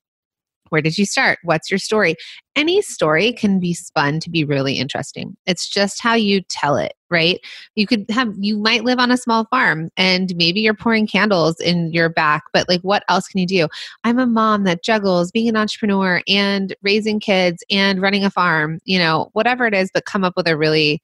where 0.69 0.81
did 0.81 0.97
you 0.97 1.05
start? 1.05 1.39
What's 1.43 1.69
your 1.69 1.79
story? 1.79 2.15
Any 2.55 2.81
story 2.81 3.33
can 3.33 3.59
be 3.59 3.73
spun 3.73 4.19
to 4.21 4.29
be 4.29 4.45
really 4.45 4.75
interesting. 4.75 5.35
It's 5.45 5.67
just 5.67 6.01
how 6.01 6.13
you 6.13 6.41
tell 6.49 6.77
it, 6.77 6.93
right? 7.11 7.39
You 7.75 7.85
could 7.85 8.05
have, 8.09 8.33
you 8.37 8.57
might 8.57 8.83
live 8.83 8.99
on 8.99 9.11
a 9.11 9.17
small 9.17 9.45
farm 9.45 9.89
and 9.97 10.35
maybe 10.35 10.61
you're 10.61 10.73
pouring 10.73 11.05
candles 11.05 11.59
in 11.59 11.91
your 11.91 12.09
back, 12.09 12.43
but 12.53 12.67
like 12.69 12.81
what 12.81 13.03
else 13.09 13.27
can 13.27 13.39
you 13.39 13.45
do? 13.45 13.67
I'm 14.03 14.17
a 14.17 14.25
mom 14.25 14.63
that 14.63 14.83
juggles 14.83 15.31
being 15.31 15.49
an 15.49 15.57
entrepreneur 15.57 16.21
and 16.27 16.75
raising 16.81 17.19
kids 17.19 17.63
and 17.69 18.01
running 18.01 18.23
a 18.23 18.29
farm, 18.29 18.79
you 18.85 18.97
know, 18.97 19.29
whatever 19.33 19.65
it 19.67 19.73
is, 19.73 19.91
but 19.93 20.05
come 20.05 20.23
up 20.23 20.33
with 20.35 20.47
a 20.47 20.57
really, 20.57 21.01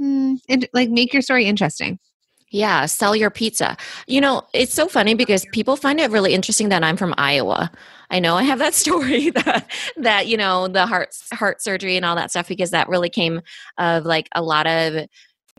mm, 0.00 0.38
like 0.72 0.90
make 0.90 1.12
your 1.12 1.22
story 1.22 1.46
interesting. 1.46 1.98
Yeah, 2.52 2.84
sell 2.84 3.16
your 3.16 3.30
pizza. 3.30 3.76
You 4.06 4.20
know, 4.20 4.42
it's 4.52 4.74
so 4.74 4.86
funny 4.86 5.14
because 5.14 5.46
people 5.52 5.74
find 5.74 5.98
it 5.98 6.10
really 6.10 6.34
interesting 6.34 6.68
that 6.68 6.84
I'm 6.84 6.98
from 6.98 7.14
Iowa. 7.16 7.70
I 8.10 8.20
know 8.20 8.36
I 8.36 8.42
have 8.42 8.58
that 8.58 8.74
story 8.82 9.30
that 9.30 9.70
that 9.96 10.26
you 10.28 10.36
know 10.36 10.68
the 10.68 10.86
heart 10.86 11.16
heart 11.32 11.62
surgery 11.62 11.96
and 11.96 12.04
all 12.04 12.14
that 12.16 12.30
stuff 12.30 12.48
because 12.48 12.70
that 12.70 12.88
really 12.88 13.08
came 13.08 13.40
of 13.78 14.04
like 14.04 14.28
a 14.34 14.42
lot 14.42 14.66
of 14.66 15.06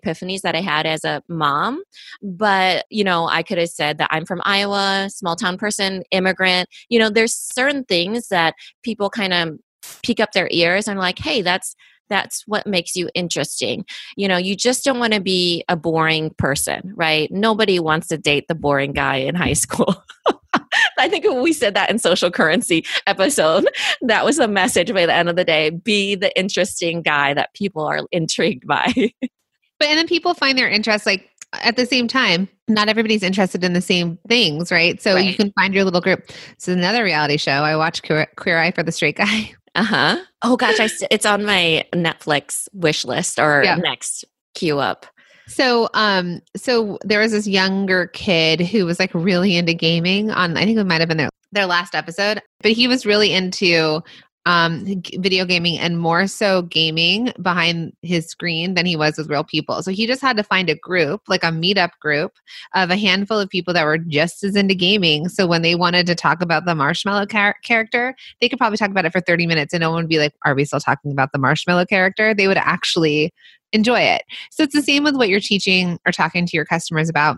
epiphanies 0.06 0.42
that 0.42 0.56
I 0.56 0.62
had 0.62 0.86
as 0.86 1.04
a 1.04 1.24
mom. 1.28 1.82
But, 2.22 2.86
you 2.90 3.04
know, 3.04 3.28
I 3.28 3.42
could 3.42 3.58
have 3.58 3.70
said 3.70 3.98
that 3.98 4.10
I'm 4.12 4.26
from 4.26 4.42
Iowa, 4.44 5.08
small 5.10 5.36
town 5.36 5.58
person, 5.58 6.04
immigrant. 6.12 6.70
You 6.90 7.00
know, 7.00 7.10
there's 7.10 7.34
certain 7.34 7.86
things 7.86 8.28
that 8.28 8.56
people 8.84 9.10
kind 9.10 9.34
of 9.34 9.58
peek 10.04 10.20
up 10.20 10.34
their 10.34 10.50
ears 10.52 10.88
and 10.88 11.00
like, 11.00 11.20
hey, 11.20 11.42
that's 11.42 11.76
that's 12.14 12.44
what 12.48 12.68
makes 12.68 12.96
you 12.96 13.10
interesting. 13.16 13.86
You 14.16 14.28
know, 14.28 14.38
you 14.38 14.56
just 14.56 14.84
don't 14.84 15.00
want 15.00 15.14
to 15.14 15.22
be 15.22 15.64
a 15.68 15.76
boring 15.76 16.32
person, 16.38 16.94
right? 16.96 17.32
Nobody 17.32 17.80
wants 17.80 18.08
to 18.10 18.18
date 18.18 18.48
the 18.48 18.56
boring 18.56 18.94
guy 18.94 19.16
in 19.16 19.36
high 19.36 19.54
school. 19.54 19.96
I 21.00 21.10
think 21.10 21.26
we 21.26 21.54
said 21.54 21.74
that 21.74 21.90
in 21.90 22.00
social 22.00 22.32
currency 22.32 22.86
episode. 23.08 23.68
That 24.02 24.24
was 24.24 24.40
a 24.40 24.48
message 24.48 24.94
by 24.94 25.06
the 25.06 25.14
end 25.14 25.30
of 25.30 25.36
the 25.36 25.44
day. 25.44 25.72
Be 25.72 26.16
the 26.16 26.38
interesting 26.38 27.02
guy 27.02 27.34
that 27.34 27.54
people 27.54 27.84
are 27.84 28.02
intrigued 28.12 28.68
by. 28.68 28.92
but 29.20 29.88
and 29.88 29.98
then 29.98 30.08
people 30.08 30.34
find 30.34 30.58
their 30.58 30.70
interest 30.70 31.06
like 31.06 31.30
at 31.62 31.76
the 31.76 31.86
same 31.86 32.08
time, 32.08 32.48
not 32.68 32.90
everybody's 32.90 33.24
interested 33.24 33.64
in 33.64 33.74
the 33.74 33.82
same 33.82 34.18
things, 34.28 34.72
right? 34.72 35.02
So 35.02 35.14
right. 35.14 35.26
you 35.26 35.36
can 35.36 35.52
find 35.52 35.74
your 35.74 35.84
little 35.84 36.02
group. 36.02 36.30
It's 36.52 36.68
another 36.68 37.04
reality 37.04 37.38
show. 37.38 37.52
I 37.52 37.76
watch 37.76 38.02
Queer, 38.04 38.28
Queer 38.36 38.58
Eye 38.58 38.72
for 38.72 38.84
the 38.84 38.92
Straight 38.92 39.18
Guy. 39.18 39.54
Uh 39.76 39.84
huh. 39.84 40.18
Oh 40.44 40.58
gosh, 40.58 40.80
I, 40.80 40.90
it's 41.10 41.26
on 41.26 41.46
my 41.46 41.86
Netflix 41.94 42.68
wish 42.74 43.06
list 43.06 43.40
or 43.40 43.64
yeah. 43.64 43.76
next 43.76 44.26
queue 44.54 44.80
up. 44.80 45.06
So, 45.48 45.90
um, 45.94 46.42
so 46.56 46.98
there 47.04 47.20
was 47.20 47.32
this 47.32 47.48
younger 47.48 48.08
kid 48.08 48.62
who 48.62 48.86
was 48.86 49.00
like 49.00 49.14
really 49.14 49.58
into 49.58 49.74
gaming 49.74 50.32
on. 50.32 50.56
I 50.58 50.66
think 50.66 50.78
it 50.78 50.84
might 50.86 51.02
have 51.02 51.10
been 51.10 51.18
their 51.18 51.30
their 51.52 51.66
last 51.66 51.96
episode, 51.96 52.42
but 52.62 52.72
he 52.72 52.88
was 52.88 53.06
really 53.06 53.34
into 53.34 54.02
um, 54.46 55.02
video 55.20 55.46
gaming 55.46 55.80
and 55.80 55.98
more 55.98 56.28
so 56.28 56.64
gaming 56.64 57.32
behind 57.42 57.96
his 58.02 58.28
screen 58.28 58.74
than 58.74 58.86
he 58.86 58.96
was 58.96 59.18
with 59.18 59.30
real 59.30 59.44
people. 59.44 59.82
So 59.82 59.92
he 59.92 60.06
just 60.06 60.22
had 60.22 60.36
to 60.38 60.44
find 60.44 60.70
a 60.70 60.76
group, 60.76 61.22
like 61.28 61.44
a 61.44 61.48
meetup 61.48 61.92
group 62.02 62.34
of 62.74 62.90
a 62.90 62.98
handful 62.98 63.40
of 63.40 63.50
people 63.50 63.74
that 63.74 63.86
were 63.86 63.98
just 63.98 64.44
as 64.44 64.56
into 64.56 64.76
gaming. 64.76 65.30
So 65.30 65.48
when 65.48 65.62
they 65.62 65.76
wanted 65.76 66.08
to 66.08 66.16
talk 66.16 66.42
about 66.42 66.66
the 66.66 66.76
marshmallow 66.76 67.28
char- 67.28 67.56
character, 67.64 68.16
they 68.42 68.50
could 68.50 68.60
probably 68.60 68.78
talk 68.78 68.90
about 68.90 69.06
it 69.06 69.14
for 69.14 69.22
30 69.22 69.48
minutes 69.48 69.74
and 69.74 69.82
no 69.82 69.92
one 69.92 70.04
would 70.04 70.10
be 70.10 70.20
like, 70.20 70.34
Are 70.46 70.56
we 70.56 70.66
still 70.66 70.82
talking 70.82 71.12
about 71.12 71.32
the 71.32 71.40
marshmallow 71.40 71.86
character? 71.86 72.34
They 72.34 72.48
would 72.48 72.58
actually 72.58 73.34
enjoy 73.72 74.02
it. 74.02 74.24
So 74.52 74.64
it's 74.64 74.76
the 74.76 74.82
same 74.82 75.04
with 75.04 75.16
what 75.16 75.30
you're 75.30 75.40
teaching 75.40 76.00
or 76.06 76.12
talking 76.12 76.46
to 76.46 76.58
your 76.58 76.66
customers 76.66 77.10
about 77.10 77.38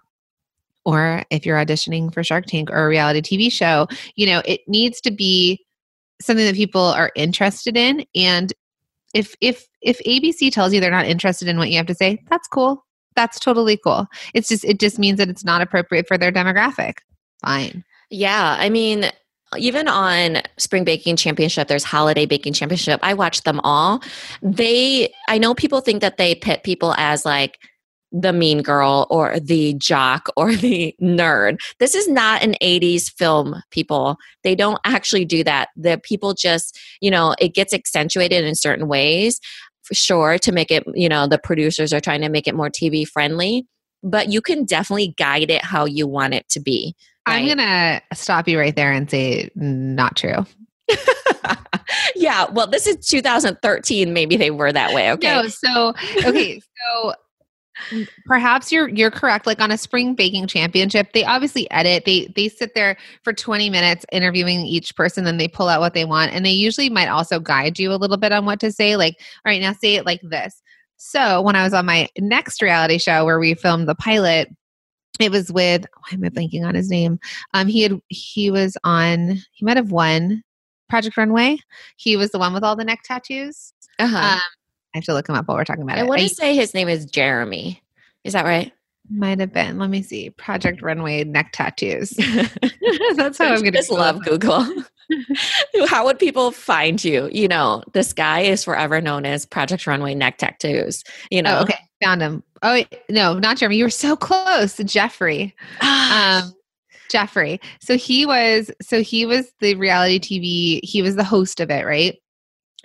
or 0.86 1.24
if 1.32 1.46
you're 1.46 1.58
auditioning 1.58 2.14
for 2.14 2.24
Shark 2.24 2.46
Tank 2.46 2.70
or 2.70 2.86
a 2.86 2.88
reality 2.88 3.22
TV 3.22 3.52
show, 3.52 3.88
you 4.16 4.28
know, 4.28 4.42
it 4.46 4.62
needs 4.68 5.02
to 5.02 5.12
be 5.12 5.65
something 6.22 6.46
that 6.46 6.56
people 6.56 6.82
are 6.82 7.12
interested 7.16 7.76
in 7.76 8.06
and 8.16 8.54
if 9.16 9.34
if 9.40 9.66
if 9.82 10.00
ABC 10.00 10.52
tells 10.52 10.74
you 10.74 10.82
they're 10.82 10.92
not 10.92 11.06
interested 11.06 11.48
in 11.48 11.58
what 11.58 11.70
you 11.70 11.78
have 11.78 11.88
to 11.88 11.96
say, 11.96 12.22
that's 12.30 12.48
cool. 12.48 12.86
That's 13.16 13.40
totally 13.40 13.78
cool. 13.78 14.08
It's 14.34 14.50
just 14.50 14.66
it 14.66 14.80
just 14.80 15.00
means 15.00 15.18
that 15.20 15.30
it's 15.30 15.46
not 15.46 15.62
appropriate 15.62 16.06
for 16.08 16.18
their 16.18 16.34
demographic. 16.34 16.98
Fine. 17.42 17.86
Yeah, 18.10 18.58
I 18.60 18.70
mean 18.70 19.10
even 19.58 19.88
on 19.88 20.42
spring 20.58 20.84
baking 20.84 21.16
championship 21.16 21.68
there's 21.70 21.84
holiday 21.84 22.26
baking 22.26 22.52
championship 22.52 23.00
i 23.04 23.14
watch 23.14 23.44
them 23.44 23.62
all 23.64 24.02
they 24.42 25.14
i 25.30 25.38
know 25.38 25.54
people 25.54 25.80
think 25.80 26.02
that 26.02 26.18
they 26.18 26.36
pit 26.36 26.64
people 26.64 26.94
as 26.98 27.24
like 27.24 27.60
the 28.22 28.32
mean 28.32 28.62
girl 28.62 29.08
or 29.10 29.40
the 29.40 29.74
jock 29.74 30.30
or 30.38 30.56
the 30.56 30.96
nerd. 31.02 31.58
This 31.80 31.96
is 31.96 32.08
not 32.08 32.42
an 32.42 32.56
80s 32.62 33.12
film, 33.12 33.62
people. 33.72 34.18
They 34.44 34.56
don't 34.56 34.80
actually 34.86 35.26
do 35.26 35.44
that. 35.44 35.70
The 35.76 36.00
people 36.04 36.34
just, 36.34 36.80
you 37.02 37.12
know, 37.12 37.36
it 37.40 37.54
gets 37.54 37.74
accentuated 37.74 38.46
in 38.46 38.56
certain 38.56 38.88
ways 38.88 39.40
for 39.84 39.94
sure 39.94 40.38
to 40.40 40.52
make 40.52 40.72
it, 40.72 40.84
you 40.96 41.10
know, 41.10 41.28
the 41.28 41.38
producers 41.38 41.94
are 41.94 42.00
trying 42.00 42.22
to 42.22 42.30
make 42.30 42.48
it 42.48 42.56
more 42.56 42.70
TV 42.70 43.08
friendly, 43.08 43.68
but 44.02 44.32
you 44.32 44.42
can 44.42 44.66
definitely 44.66 45.14
guide 45.18 45.52
it 45.52 45.64
how 45.64 45.86
you 45.86 46.08
want 46.08 46.34
it 46.34 46.48
to 46.50 46.60
be. 46.60 46.96
Right? 47.28 47.38
I'm 47.38 47.46
going 47.46 47.58
to 47.58 48.02
stop 48.14 48.48
you 48.48 48.60
right 48.60 48.76
there 48.76 48.92
and 48.92 49.10
say 49.10 49.50
not 49.56 50.16
true. 50.16 50.46
yeah, 52.16 52.50
well, 52.52 52.68
this 52.68 52.88
is 52.88 53.06
2013. 53.08 54.14
Maybe 54.14 54.38
they 54.38 54.52
were 54.52 54.72
that 54.72 54.94
way. 54.94 55.12
Okay. 55.16 55.28
No, 55.28 55.48
so 55.48 55.94
okay, 56.26 56.60
so 56.60 57.14
perhaps 58.26 58.72
you're 58.72 58.88
you're 58.90 59.12
correct 59.12 59.46
like 59.46 59.60
on 59.60 59.72
a 59.72 59.78
spring 59.78 60.16
baking 60.16 60.48
championship 60.48 61.12
they 61.14 61.24
obviously 61.24 61.70
edit 61.72 62.04
they 62.06 62.32
they 62.36 62.48
sit 62.48 62.74
there 62.74 62.98
for 63.24 63.34
20 63.34 63.70
minutes 63.70 64.06
interviewing 64.12 64.62
each 64.62 64.96
person 64.96 65.24
then 65.24 65.38
they 65.38 65.48
pull 65.48 65.68
out 65.68 65.82
what 65.82 65.94
they 65.94 66.06
want 66.06 66.32
and 66.32 66.46
they 66.46 66.52
usually 66.52 66.90
might 66.90 67.08
also 67.08 67.40
guide 67.40 67.78
you 67.78 67.92
a 67.92 67.96
little 67.96 68.18
bit 68.18 68.32
on 68.32 68.46
what 68.46 68.60
to 68.60 68.72
say 68.72 68.96
like 68.96 69.16
all 69.46 69.52
right 69.52 69.62
now 69.62 69.74
say 69.74 69.96
it 69.96 70.06
like 70.06 70.22
this. 70.22 70.62
So 70.98 71.42
when 71.42 71.56
i 71.56 71.64
was 71.64 71.74
on 71.74 71.86
my 71.86 72.08
next 72.18 72.62
reality 72.62 72.98
show 72.98 73.26
where 73.26 73.40
we 73.40 73.54
filmed 73.54 73.88
the 73.88 73.96
pilot 73.96 74.50
it 75.20 75.32
was 75.32 75.52
with 75.52 75.86
why 75.94 76.14
am 76.14 76.24
i 76.24 76.30
blanking 76.30 76.66
on 76.66 76.76
his 76.76 76.90
name? 76.90 77.20
Um 77.54 77.68
he 77.68 77.82
had 77.82 78.00
he 78.08 78.52
was 78.52 78.78
on 78.84 79.38
he 79.52 79.66
might 79.66 79.78
have 79.78 79.92
won 79.92 80.44
project 80.90 81.18
runway. 81.18 81.58
He 81.98 82.16
was 82.16 82.32
the 82.32 82.40
one 82.40 82.54
with 82.54 82.64
all 82.64 82.76
the 82.76 82.84
neck 82.84 83.02
tattoos. 83.04 83.74
Uh-huh. 84.00 84.18
um, 84.18 84.40
I 84.96 85.00
have 85.00 85.06
to 85.06 85.14
look 85.14 85.28
him 85.28 85.36
up 85.36 85.46
while 85.50 85.58
we're 85.58 85.66
talking 85.66 85.84
about 85.84 85.98
I 85.98 86.04
it. 86.04 86.08
want 86.08 86.22
to 86.22 86.30
say 86.30 86.56
his 86.56 86.74
name 86.74 86.88
is 86.88 87.06
Jeremy. 87.06 87.84
Is 88.24 88.32
that 88.32 88.46
right? 88.46 88.72
Might 89.10 89.42
have 89.42 89.52
been. 89.52 89.78
Let 89.78 89.90
me 89.90 90.02
see. 90.02 90.30
Project 90.30 90.82
Runway 90.82 91.26
neck 91.26 91.52
tattoos. 91.52 92.12
That's 93.16 93.38
how 93.38 93.48
I'm 93.48 93.60
going 93.60 93.66
to 93.66 93.72
just 93.72 93.92
love 93.92 94.24
Google. 94.24 94.66
how 95.90 96.06
would 96.06 96.18
people 96.18 96.52
find 96.52 97.04
you? 97.04 97.30
You 97.34 97.50
know, 97.50 97.84
this 97.92 98.14
guy 98.14 98.40
is 98.40 98.64
forever 98.64 99.02
known 99.02 99.26
as 99.26 99.46
Project 99.46 99.86
Runway 99.86 100.16
neck 100.16 100.38
tattoos. 100.38 101.04
You 101.30 101.42
know, 101.42 101.58
oh, 101.60 101.64
okay, 101.64 101.78
found 102.02 102.22
him. 102.22 102.42
Oh 102.64 102.82
no, 103.10 103.38
not 103.38 103.58
Jeremy. 103.58 103.76
You 103.76 103.84
were 103.84 103.90
so 103.90 104.16
close, 104.16 104.78
Jeffrey. 104.78 105.54
um, 105.82 106.54
Jeffrey. 107.10 107.60
So 107.82 107.98
he 107.98 108.26
was. 108.26 108.72
So 108.82 109.02
he 109.02 109.26
was 109.26 109.52
the 109.60 109.76
reality 109.76 110.20
TV. 110.20 110.80
He 110.88 111.02
was 111.02 111.18
the 111.18 111.24
host 111.26 111.60
of 111.60 111.70
it, 111.70 111.86
right? 111.86 112.18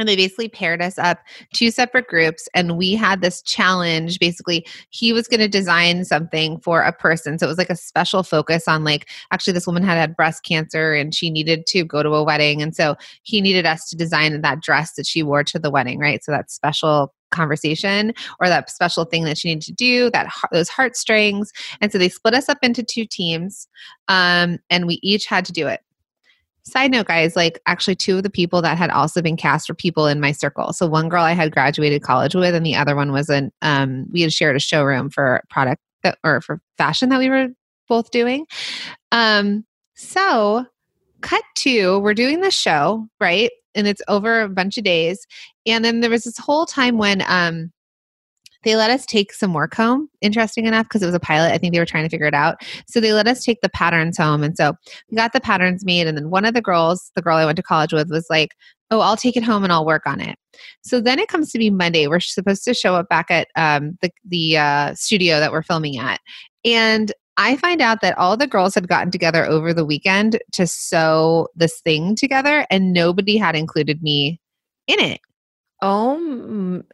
And 0.01 0.09
they 0.09 0.17
basically 0.17 0.49
paired 0.49 0.83
us 0.83 0.99
up 0.99 1.19
two 1.53 1.71
separate 1.71 2.09
groups 2.09 2.49
and 2.55 2.77
we 2.77 2.95
had 2.95 3.21
this 3.21 3.43
challenge. 3.43 4.19
Basically 4.19 4.67
he 4.91 5.13
was 5.13 5.29
going 5.29 5.41
to 5.41 5.49
design 5.49 6.05
something 6.05 6.59
for 6.61 6.83
a 6.83 6.93
person 6.93 7.39
so 7.39 7.47
it 7.47 7.49
was 7.49 7.59
like 7.59 7.71
a 7.71 7.77
special 7.77 8.23
focus 8.23 8.67
on 8.67 8.85
like 8.85 9.09
actually 9.31 9.53
this 9.53 9.67
woman 9.67 9.83
had 9.83 9.97
had 9.97 10.17
breast 10.17 10.45
cancer 10.45 10.95
and 10.95 11.15
she 11.15 11.31
needed 11.31 11.67
to 11.67 11.85
go 11.85 12.03
to 12.03 12.11
a 12.11 12.25
wedding 12.25 12.63
and 12.63 12.75
so 12.75 12.97
he 13.23 13.41
needed 13.41 13.67
us 13.67 13.89
to 13.89 13.97
design 13.97 14.41
that 14.41 14.61
dress 14.61 14.95
that 14.95 15.07
she 15.07 15.23
wore 15.23 15.45
to 15.45 15.59
the 15.59 15.71
wedding 15.71 15.99
right? 15.99 16.25
So 16.25 16.33
that 16.33 16.51
special 16.51 17.15
conversation 17.31 18.13
or 18.41 18.49
that 18.49 18.71
special 18.71 19.05
thing 19.05 19.25
that 19.25 19.39
she 19.39 19.49
needed 19.49 19.63
to 19.63 19.73
do 19.73 20.11
that 20.11 20.33
those 20.53 20.69
heartstrings 20.69 21.53
and 21.81 21.93
so 21.93 21.99
they 21.99 22.09
split 22.09 22.35
us 22.35 22.49
up 22.49 22.59
into 22.63 22.83
two 22.83 23.07
teams 23.07 23.69
um, 24.09 24.59
and 24.69 24.87
we 24.87 24.99
each 25.03 25.27
had 25.27 25.45
to 25.45 25.53
do 25.53 25.67
it 25.67 25.81
Side 26.65 26.91
note, 26.91 27.07
guys, 27.07 27.37
like 27.37 27.61
actually, 27.67 27.97
two 27.97 28.19
of 28.19 28.23
the 28.23 28.31
people 28.31 28.61
that 28.63 28.77
had 28.77 28.91
also 28.91 29.23
been 29.23 29.37
cast 29.37 29.69
were 29.69 29.75
people 29.75 30.07
in 30.07 30.21
my 30.21 30.33
circle. 30.33 30.73
So, 30.73 30.87
one 30.87 31.09
girl 31.09 31.25
I 31.25 31.33
had 31.33 31.53
graduated 31.53 32.03
college 32.03 32.35
with, 32.35 32.55
and 32.55 32.67
the 32.67 32.77
other 32.77 32.95
one 32.95 33.13
was 33.13 33.29
an, 33.29 33.51
um, 33.63 34.07
we 34.11 34.23
had 34.23 34.33
shared 34.33 34.57
a 34.57 34.61
showroom 34.61 35.11
for 35.11 35.43
product 35.49 35.81
that, 36.03 36.19
or 36.23 36.41
for 36.41 36.61
fashion 36.79 37.09
that 37.09 37.19
we 37.19 37.29
were 37.29 37.49
both 37.89 38.11
doing. 38.11 38.47
Um, 39.11 39.65
so, 39.95 40.67
cut 41.21 41.45
to, 41.57 41.99
we're 42.01 42.15
doing 42.15 42.41
the 42.41 42.51
show, 42.51 43.07
right? 43.21 43.51
And 43.75 43.87
it's 43.87 44.03
over 44.09 44.41
a 44.41 44.49
bunch 44.49 44.79
of 44.79 44.85
days. 44.85 45.27
And 45.67 45.85
then 45.85 46.01
there 46.01 46.11
was 46.11 46.25
this 46.25 46.39
whole 46.39 46.67
time 46.67 46.99
when, 46.99 47.23
um, 47.27 47.73
they 48.63 48.77
let 48.77 48.91
us 48.91 49.07
take 49.07 49.33
some 49.33 49.55
work 49.55 49.75
home, 49.75 50.09
interesting 50.21 50.67
enough, 50.67 50.87
because 50.87 51.03
it 51.03 51.07
was 51.07 51.15
a 51.15 51.21
pilot. 51.21 51.53
I 51.53 51.59
think 51.59 51.73
they 51.73 51.79
were 51.79 51.87
trying 51.87 52.05
to 52.05 52.11
figure 52.11 52.27
it 52.27 52.35
out. 52.35 52.63
So 52.87 53.01
they 53.01 53.13
let 53.13 53.27
us 53.27 53.45
take 53.45 53.61
the 53.63 53.69
patterns 53.71 54.19
home. 54.19 54.43
And 54.43 54.57
so 54.57 54.75
we 55.11 55.17
got 55.17 55.33
the 55.33 55.41
patterns 55.41 55.85
made. 55.85 56.07
And 56.07 56.17
then 56.17 56.31
one 56.31 56.45
of 56.45 56.55
the 56.55 56.63
girls, 56.63 57.11
the 57.17 57.23
girl 57.23 57.37
I 57.37 57.45
went 57.45 57.57
to 57.57 57.63
college 57.63 57.93
with, 57.93 58.11
was 58.11 58.27
like, 58.29 58.51
Oh, 58.93 58.99
I'll 59.01 59.17
take 59.17 59.37
it 59.37 59.45
home 59.45 59.63
and 59.63 59.73
I'll 59.73 59.87
work 59.87 60.05
on 60.05 60.21
it. 60.21 60.37
So 60.83 61.01
then 61.01 61.21
it 61.21 61.29
comes 61.29 61.53
to 61.53 61.59
be 61.59 61.71
Monday. 61.71 62.09
We're 62.09 62.19
supposed 62.19 62.65
to 62.65 62.75
show 62.75 62.97
up 62.97 63.09
back 63.09 63.31
at 63.31 63.47
um, 63.55 63.97
the, 64.03 64.11
the 64.25 64.59
uh, 64.59 64.95
studio 64.95 65.39
that 65.39 65.53
we're 65.53 65.63
filming 65.63 65.97
at. 65.97 66.19
And 66.65 67.13
I 67.37 67.57
find 67.57 67.81
out 67.81 68.01
that 68.03 68.19
all 68.19 68.37
the 68.37 68.47
girls 68.47 68.75
had 68.75 68.89
gotten 68.89 69.11
together 69.11 69.47
over 69.47 69.73
the 69.73 69.85
weekend 69.85 70.41
to 70.53 70.67
sew 70.67 71.49
this 71.55 71.81
thing 71.81 72.15
together, 72.15 72.67
and 72.71 72.93
nobody 72.93 73.39
had 73.39 73.57
included 73.57 74.03
me 74.03 74.41
in 74.87 75.01
it. 75.01 75.21
OMG. 75.83 76.85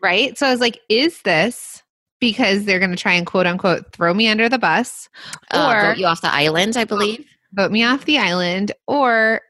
Right? 0.00 0.36
So 0.38 0.46
I 0.46 0.50
was 0.50 0.60
like, 0.60 0.80
is 0.88 1.22
this 1.22 1.82
because 2.20 2.64
they're 2.64 2.78
going 2.78 2.90
to 2.90 2.96
try 2.96 3.14
and 3.14 3.26
quote 3.26 3.46
unquote 3.46 3.92
throw 3.92 4.12
me 4.14 4.28
under 4.28 4.48
the 4.48 4.58
bus 4.58 5.08
uh, 5.52 5.72
or 5.72 5.80
vote 5.88 5.98
you 5.98 6.06
off 6.06 6.20
the 6.20 6.32
island, 6.32 6.76
I 6.76 6.84
believe? 6.84 7.26
Vote 7.52 7.72
me 7.72 7.82
off 7.82 8.04
the 8.04 8.18
island 8.18 8.72
or 8.86 9.40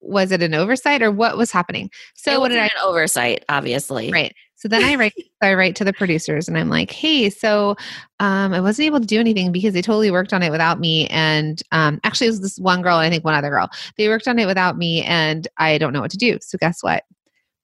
was 0.00 0.30
it 0.30 0.42
an 0.42 0.54
oversight 0.54 1.02
or 1.02 1.10
what 1.10 1.36
was 1.36 1.50
happening? 1.50 1.90
So 2.14 2.40
what 2.40 2.48
did 2.48 2.58
I 2.58 2.64
an 2.64 2.70
oversight, 2.82 3.44
obviously. 3.48 4.10
Right. 4.10 4.34
So 4.54 4.68
then 4.68 4.84
I 4.84 4.94
write 4.94 5.14
I 5.42 5.54
write 5.54 5.76
to 5.76 5.84
the 5.84 5.92
producers 5.92 6.48
and 6.48 6.56
I'm 6.56 6.68
like, 6.68 6.90
hey, 6.90 7.30
so 7.30 7.76
um, 8.20 8.52
I 8.52 8.60
wasn't 8.60 8.86
able 8.86 9.00
to 9.00 9.06
do 9.06 9.20
anything 9.20 9.52
because 9.52 9.74
they 9.74 9.82
totally 9.82 10.10
worked 10.10 10.32
on 10.32 10.42
it 10.42 10.50
without 10.50 10.80
me. 10.80 11.06
And 11.08 11.62
um, 11.72 12.00
actually 12.04 12.28
it 12.28 12.30
was 12.30 12.40
this 12.40 12.58
one 12.58 12.82
girl, 12.82 12.98
and 12.98 13.06
I 13.06 13.10
think 13.10 13.24
one 13.24 13.34
other 13.34 13.50
girl. 13.50 13.68
They 13.96 14.08
worked 14.08 14.28
on 14.28 14.38
it 14.38 14.46
without 14.46 14.78
me 14.78 15.02
and 15.04 15.46
I 15.58 15.78
don't 15.78 15.92
know 15.92 16.00
what 16.00 16.10
to 16.12 16.16
do. 16.16 16.38
So 16.40 16.58
guess 16.58 16.82
what? 16.82 17.04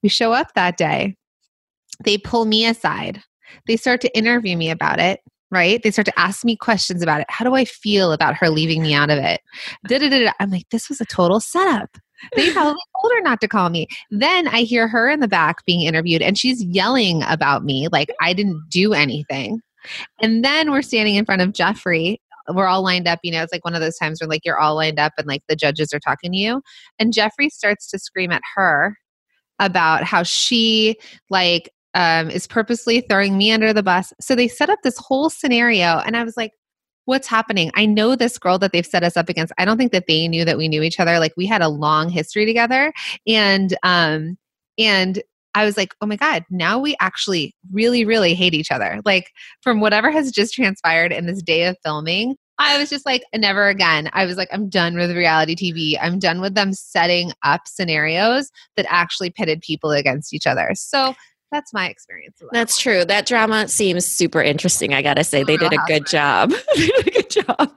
We 0.03 0.09
show 0.09 0.33
up 0.33 0.55
that 0.55 0.77
day. 0.77 1.17
They 2.05 2.19
pull 2.19 2.45
me 2.45 2.67
aside. 2.67 3.23
They 3.67 3.77
start 3.77 4.01
to 4.03 4.17
interview 4.17 4.57
me 4.57 4.71
about 4.71 4.99
it, 4.99 5.21
right? 5.51 5.83
They 5.83 5.91
start 5.91 6.07
to 6.07 6.19
ask 6.19 6.45
me 6.45 6.57
questions 6.57 7.03
about 7.03 7.21
it. 7.21 7.27
How 7.29 7.45
do 7.45 7.55
I 7.55 7.65
feel 7.65 8.13
about 8.13 8.35
her 8.37 8.49
leaving 8.49 8.83
me 8.83 8.95
out 8.95 9.11
of 9.11 9.19
it? 9.19 9.41
Da-da-da-da. 9.87 10.33
I'm 10.41 10.51
like, 10.51 10.69
this 10.71 10.89
was 10.89 11.01
a 11.01 11.07
total 11.07 11.39
setup. 11.39 11.91
They 12.35 12.53
probably 12.53 12.81
told 13.03 13.13
her 13.15 13.21
not 13.23 13.41
to 13.43 13.49
call 13.49 13.69
me. 13.69 13.89
Then 14.11 14.49
I 14.49 14.63
hear 14.63 14.89
her 14.89 15.11
in 15.11 15.21
the 15.21 15.29
back 15.29 15.65
being 15.67 15.83
interviewed 15.83 16.23
and 16.23 16.39
she's 16.39 16.63
yelling 16.65 17.23
about 17.29 17.65
me 17.65 17.89
like 17.93 18.11
I 18.21 18.33
didn't 18.33 18.63
do 18.69 18.93
anything. 18.93 19.61
And 20.21 20.45
then 20.45 20.71
we're 20.71 20.83
standing 20.83 21.17
in 21.17 21.25
front 21.25 21.43
of 21.43 21.53
Jeffrey. 21.53 22.21
We're 22.49 22.67
all 22.67 22.83
lined 22.83 23.07
up, 23.07 23.21
you 23.23 23.33
know, 23.33 23.43
it's 23.43 23.53
like 23.53 23.65
one 23.65 23.75
of 23.75 23.81
those 23.81 23.97
times 23.97 24.21
where 24.21 24.29
like 24.29 24.45
you're 24.45 24.59
all 24.59 24.75
lined 24.75 24.99
up 24.99 25.13
and 25.19 25.27
like 25.27 25.43
the 25.49 25.57
judges 25.57 25.93
are 25.93 26.01
talking 26.01 26.33
to 26.33 26.39
you. 26.39 26.63
And 26.99 27.13
Jeffrey 27.13 27.49
starts 27.49 27.89
to 27.91 27.99
scream 27.99 28.33
at 28.33 28.43
her 28.55 28.97
about 29.59 30.05
how 30.05 30.23
she 30.23 30.97
like 31.31 31.71
um, 31.95 32.31
is 32.31 32.47
purposely 32.47 33.03
throwing 33.03 33.37
me 33.37 33.53
under 33.53 33.73
the 33.73 33.83
bus. 33.83 34.13
So 34.21 34.35
they 34.35 34.49
set 34.49 34.71
up 34.71 34.79
this 34.83 34.99
whole 34.99 35.31
scenario, 35.31 35.99
and 35.99 36.17
I 36.17 36.25
was 36.25 36.37
like, 36.37 36.53
what's 37.05 37.27
happening? 37.27 37.71
I 37.75 37.87
know 37.87 38.15
this 38.15 38.39
girl 38.39 38.59
that 38.59 38.73
they've 38.73 38.87
set 38.87 39.03
us 39.03 39.17
up 39.17 39.29
against. 39.29 39.53
I 39.59 39.65
don't 39.65 39.77
think 39.77 39.93
that 39.93 40.07
they 40.07 40.29
knew 40.29 40.45
that 40.45 40.57
we 40.57 40.69
knew 40.69 40.83
each 40.83 41.01
other. 41.01 41.19
Like 41.19 41.35
we 41.37 41.47
had 41.47 41.63
a 41.63 41.69
long 41.69 42.09
history 42.09 42.47
together, 42.47 42.93
and 43.27 43.77
um, 43.83 44.37
and 44.79 45.23
I 45.55 45.65
was 45.65 45.77
like, 45.77 45.95
oh 46.01 46.07
my 46.07 46.17
God, 46.17 46.45
now 46.51 46.79
we 46.79 46.97
actually 47.01 47.55
really, 47.71 48.05
really 48.05 48.35
hate 48.35 48.55
each 48.55 48.71
other. 48.71 49.01
Like, 49.05 49.31
from 49.61 49.81
whatever 49.81 50.11
has 50.11 50.31
just 50.33 50.55
transpired 50.55 51.13
in 51.13 51.27
this 51.27 51.43
day 51.43 51.65
of 51.65 51.77
filming, 51.85 52.37
I 52.65 52.79
was 52.79 52.89
just 52.89 53.05
like, 53.05 53.25
never 53.35 53.69
again. 53.69 54.09
I 54.13 54.25
was 54.25 54.37
like, 54.37 54.49
I'm 54.53 54.69
done 54.69 54.97
with 54.97 55.15
reality 55.17 55.57
TV. 55.57 55.99
I'm 56.01 56.19
done 56.19 56.41
with 56.41 56.55
them 56.55 56.73
setting 56.73 57.33
up 57.43 57.67
scenarios 57.67 58.51
that 58.77 58.87
actually 58.89 59.31
pitted 59.31 59.61
people 59.63 59.91
against 59.91 60.33
each 60.33 60.47
other. 60.47 60.71
So 60.75 61.15
that's 61.53 61.73
my 61.73 61.89
experience. 61.89 62.43
That's 62.51 62.79
true. 62.79 63.05
That 63.05 63.27
drama 63.27 63.69
seems 63.69 64.07
super 64.07 64.43
interesting. 64.43 64.95
I 64.95 65.03
gotta 65.03 65.23
say, 65.23 65.45
they 65.45 65.59
did 65.59 65.73
a 65.73 65.79
good 65.87 66.07
job. 66.07 66.51
they 66.75 66.87
did 66.87 67.07
a 67.07 67.11
good 67.11 67.31
job. 67.31 67.73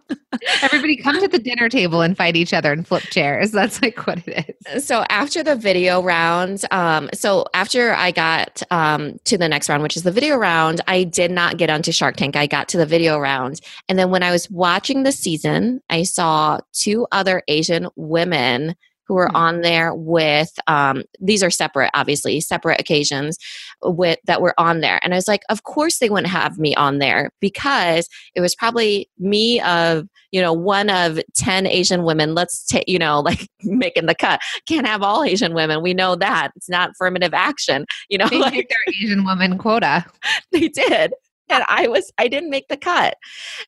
Everybody 0.61 0.95
come 0.95 1.19
to 1.19 1.27
the 1.27 1.39
dinner 1.39 1.69
table 1.69 2.01
and 2.01 2.15
fight 2.17 2.35
each 2.35 2.53
other 2.53 2.71
and 2.71 2.87
flip 2.87 3.03
chairs. 3.03 3.51
That's 3.51 3.81
like 3.81 4.07
what 4.07 4.25
it 4.27 4.57
is. 4.67 4.85
So 4.85 5.03
after 5.09 5.43
the 5.43 5.55
video 5.55 6.01
round, 6.01 6.63
um, 6.71 7.09
so 7.13 7.45
after 7.53 7.93
I 7.93 8.11
got 8.11 8.63
um, 8.71 9.17
to 9.25 9.37
the 9.37 9.49
next 9.49 9.69
round, 9.69 9.83
which 9.83 9.97
is 9.97 10.03
the 10.03 10.11
video 10.11 10.37
round, 10.37 10.81
I 10.87 11.03
did 11.03 11.31
not 11.31 11.57
get 11.57 11.69
onto 11.69 11.91
Shark 11.91 12.15
Tank. 12.15 12.35
I 12.35 12.47
got 12.47 12.69
to 12.69 12.77
the 12.77 12.85
video 12.85 13.19
round, 13.19 13.59
and 13.89 13.99
then 13.99 14.09
when 14.09 14.23
I 14.23 14.31
was 14.31 14.49
watching 14.49 15.03
the 15.03 15.11
season, 15.11 15.81
I 15.89 16.03
saw 16.03 16.59
two 16.71 17.07
other 17.11 17.43
Asian 17.47 17.87
women 17.95 18.75
who 19.07 19.15
were 19.15 19.27
mm-hmm. 19.27 19.35
on 19.35 19.61
there 19.61 19.93
with 19.93 20.51
um, 20.67 21.03
these 21.19 21.43
are 21.43 21.49
separate 21.49 21.91
obviously 21.93 22.41
separate 22.41 22.79
occasions 22.79 23.37
with 23.83 24.19
that 24.25 24.41
were 24.41 24.59
on 24.59 24.81
there. 24.81 24.99
And 25.03 25.13
i 25.13 25.17
was 25.17 25.27
like 25.27 25.43
of 25.49 25.63
course 25.63 25.99
they 25.99 26.09
wouldn't 26.09 26.31
have 26.31 26.57
me 26.57 26.75
on 26.75 26.99
there 26.99 27.31
because 27.39 28.07
it 28.35 28.41
was 28.41 28.55
probably 28.55 29.09
me 29.17 29.61
of 29.61 30.07
you 30.31 30.41
know 30.41 30.53
one 30.53 30.89
of 30.89 31.19
10 31.35 31.67
asian 31.67 32.03
women. 32.03 32.35
Let's 32.35 32.65
take 32.65 32.87
you 32.87 32.99
know 32.99 33.19
like 33.19 33.47
making 33.63 34.05
the 34.05 34.15
cut. 34.15 34.41
Can't 34.67 34.87
have 34.87 35.03
all 35.03 35.23
asian 35.23 35.53
women. 35.53 35.81
We 35.81 35.93
know 35.93 36.15
that. 36.15 36.51
It's 36.55 36.69
not 36.69 36.91
affirmative 36.91 37.33
action 37.33 37.85
you 38.09 38.17
know 38.17 38.27
they 38.27 38.39
like 38.39 38.69
their 38.69 38.93
asian 39.01 39.25
woman 39.25 39.57
quota. 39.57 40.05
They 40.51 40.69
did. 40.69 41.13
And 41.49 41.63
i 41.67 41.87
was 41.87 42.11
i 42.17 42.27
didn't 42.27 42.49
make 42.49 42.67
the 42.67 42.77
cut. 42.77 43.15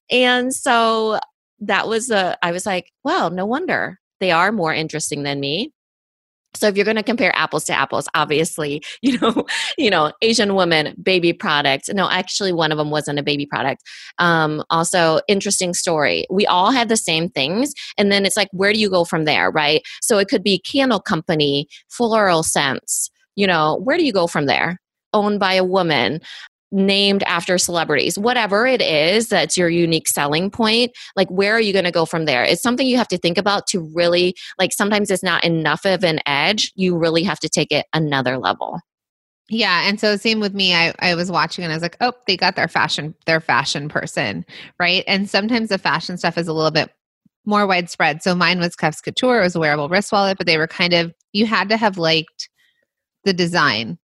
And 0.09 0.53
so 0.53 1.19
that 1.59 1.87
was 1.87 2.11
a 2.11 2.37
i 2.43 2.51
was 2.51 2.65
like 2.65 2.91
well 3.03 3.29
no 3.29 3.45
wonder 3.45 3.99
they 4.19 4.31
are 4.31 4.51
more 4.51 4.73
interesting 4.73 5.23
than 5.23 5.39
me. 5.39 5.71
So 6.55 6.67
if 6.67 6.75
you're 6.75 6.85
going 6.85 6.97
to 6.97 7.03
compare 7.03 7.35
apples 7.35 7.65
to 7.65 7.73
apples 7.73 8.07
obviously 8.15 8.81
you 9.01 9.19
know 9.19 9.45
you 9.77 9.89
know 9.89 10.11
asian 10.21 10.55
woman 10.55 10.95
baby 11.01 11.33
product. 11.33 11.93
No 11.93 12.09
actually 12.09 12.51
one 12.51 12.71
of 12.71 12.77
them 12.77 12.89
wasn't 12.89 13.19
a 13.19 13.23
baby 13.23 13.45
product. 13.45 13.83
Um, 14.17 14.63
also 14.69 15.19
interesting 15.27 15.73
story. 15.73 16.25
We 16.29 16.45
all 16.45 16.71
had 16.71 16.89
the 16.89 16.97
same 16.97 17.29
things 17.29 17.73
and 17.97 18.11
then 18.11 18.25
it's 18.25 18.37
like 18.37 18.49
where 18.51 18.73
do 18.73 18.79
you 18.79 18.89
go 18.89 19.03
from 19.03 19.25
there 19.25 19.51
right? 19.51 19.81
So 20.01 20.17
it 20.17 20.27
could 20.27 20.43
be 20.43 20.59
candle 20.59 20.99
company 20.99 21.67
floral 21.89 22.43
scents 22.43 23.11
you 23.35 23.45
know 23.45 23.79
where 23.83 23.97
do 23.97 24.05
you 24.05 24.13
go 24.13 24.27
from 24.27 24.47
there? 24.47 24.79
Owned 25.13 25.39
by 25.39 25.53
a 25.53 25.63
woman 25.63 26.21
named 26.71 27.23
after 27.23 27.57
celebrities, 27.57 28.19
whatever 28.19 28.65
it 28.65 28.81
is 28.81 29.29
that's 29.29 29.57
your 29.57 29.69
unique 29.69 30.07
selling 30.07 30.51
point, 30.51 30.91
like 31.15 31.29
where 31.29 31.53
are 31.53 31.61
you 31.61 31.73
going 31.73 31.85
to 31.85 31.91
go 31.91 32.05
from 32.05 32.25
there? 32.25 32.43
It's 32.43 32.61
something 32.61 32.85
you 32.85 32.97
have 32.97 33.07
to 33.09 33.17
think 33.17 33.37
about 33.37 33.67
to 33.67 33.89
really, 33.93 34.35
like 34.59 34.73
sometimes 34.73 35.09
it's 35.09 35.23
not 35.23 35.43
enough 35.43 35.85
of 35.85 36.03
an 36.03 36.19
edge. 36.25 36.71
You 36.75 36.97
really 36.97 37.23
have 37.23 37.39
to 37.39 37.49
take 37.49 37.71
it 37.71 37.85
another 37.93 38.37
level. 38.37 38.79
Yeah, 39.49 39.87
and 39.87 39.97
so 39.97 40.17
same 40.17 40.41
with 40.41 40.53
me. 40.53 40.73
I, 40.73 40.93
I 40.99 41.15
was 41.15 41.31
watching 41.31 41.63
and 41.63 41.71
I 41.71 41.75
was 41.75 41.83
like, 41.83 41.95
oh, 42.01 42.11
they 42.27 42.35
got 42.35 42.57
their 42.57 42.67
fashion, 42.67 43.15
their 43.25 43.39
fashion 43.39 43.87
person, 43.87 44.45
right? 44.77 45.05
And 45.07 45.29
sometimes 45.29 45.69
the 45.69 45.77
fashion 45.77 46.17
stuff 46.17 46.37
is 46.37 46.49
a 46.49 46.53
little 46.53 46.71
bit 46.71 46.91
more 47.45 47.65
widespread. 47.65 48.21
So 48.21 48.35
mine 48.35 48.59
was 48.59 48.75
Cuffs 48.75 48.99
Couture, 48.99 49.39
it 49.39 49.43
was 49.43 49.55
a 49.55 49.59
wearable 49.59 49.87
wrist 49.87 50.11
wallet, 50.11 50.37
but 50.37 50.47
they 50.47 50.57
were 50.57 50.67
kind 50.67 50.93
of 50.93 51.13
you 51.31 51.45
had 51.45 51.69
to 51.69 51.77
have 51.77 51.97
liked 51.97 52.49
the 53.23 53.33
design 53.33 53.97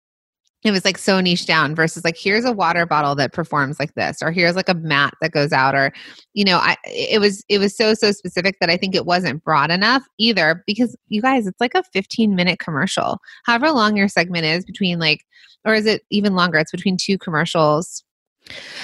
it 0.65 0.71
was 0.71 0.85
like 0.85 0.99
so 0.99 1.21
niche 1.21 1.47
down 1.47 1.75
versus 1.75 2.05
like 2.05 2.17
here's 2.17 2.45
a 2.45 2.53
water 2.53 2.87
bottle 2.87 3.15
that 3.15 3.33
performs 3.33 3.79
like 3.79 3.95
this 3.95 4.23
or 4.23 4.31
here's 4.31 4.57
like 4.57 4.69
a 4.69 4.75
mat 4.75 5.15
that 5.21 5.33
goes 5.33 5.53
out 5.53 5.75
or 5.75 5.93
you 6.35 6.45
know 6.45 6.59
i 6.59 6.77
it 6.85 7.21
was 7.21 7.45
it 7.49 7.59
was 7.59 7.77
so 7.77 7.95
so 7.95 8.13
specific 8.13 8.57
that 8.61 8.71
i 8.71 8.77
think 8.77 8.95
it 8.95 9.07
wasn't 9.07 9.43
broad 9.45 9.71
enough 9.71 10.05
either 10.19 10.63
because 10.67 10.97
you 11.09 11.21
guys 11.21 11.47
it's 11.47 11.61
like 11.61 11.75
a 11.75 11.83
15 11.93 12.35
minute 12.35 12.59
commercial 12.59 13.19
however 13.45 13.71
long 13.71 13.97
your 13.97 14.09
segment 14.09 14.45
is 14.45 14.65
between 14.65 14.99
like 14.99 15.25
or 15.65 15.75
is 15.75 15.87
it 15.87 16.03
even 16.11 16.35
longer 16.35 16.59
it's 16.59 16.73
between 16.73 16.97
two 16.97 17.19
commercials 17.19 18.05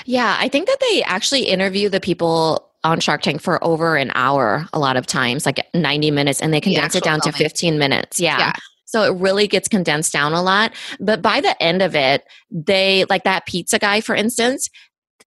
yeah 0.04 0.36
i 0.38 0.48
think 0.48 0.66
that 0.66 0.78
they 0.80 1.02
actually 1.04 1.42
interview 1.42 1.88
the 1.88 2.00
people 2.00 2.64
on 2.84 3.00
Shark 3.00 3.22
Tank 3.22 3.42
for 3.42 3.62
over 3.62 3.96
an 3.96 4.12
hour 4.14 4.66
a 4.72 4.78
lot 4.78 4.96
of 4.96 5.04
times, 5.04 5.44
like 5.44 5.66
90 5.74 6.12
minutes, 6.12 6.40
and 6.40 6.54
they 6.54 6.60
condense 6.60 6.92
the 6.92 6.98
it 6.98 7.04
down 7.04 7.20
filming. 7.20 7.36
to 7.36 7.44
15 7.44 7.76
minutes. 7.76 8.20
Yeah. 8.20 8.38
yeah. 8.38 8.52
So 8.88 9.02
it 9.02 9.20
really 9.20 9.46
gets 9.46 9.68
condensed 9.68 10.14
down 10.14 10.32
a 10.32 10.42
lot. 10.42 10.72
But 10.98 11.20
by 11.20 11.42
the 11.42 11.62
end 11.62 11.82
of 11.82 11.94
it, 11.94 12.24
they, 12.50 13.04
like 13.10 13.24
that 13.24 13.44
pizza 13.44 13.78
guy, 13.78 14.00
for 14.00 14.14
instance, 14.14 14.70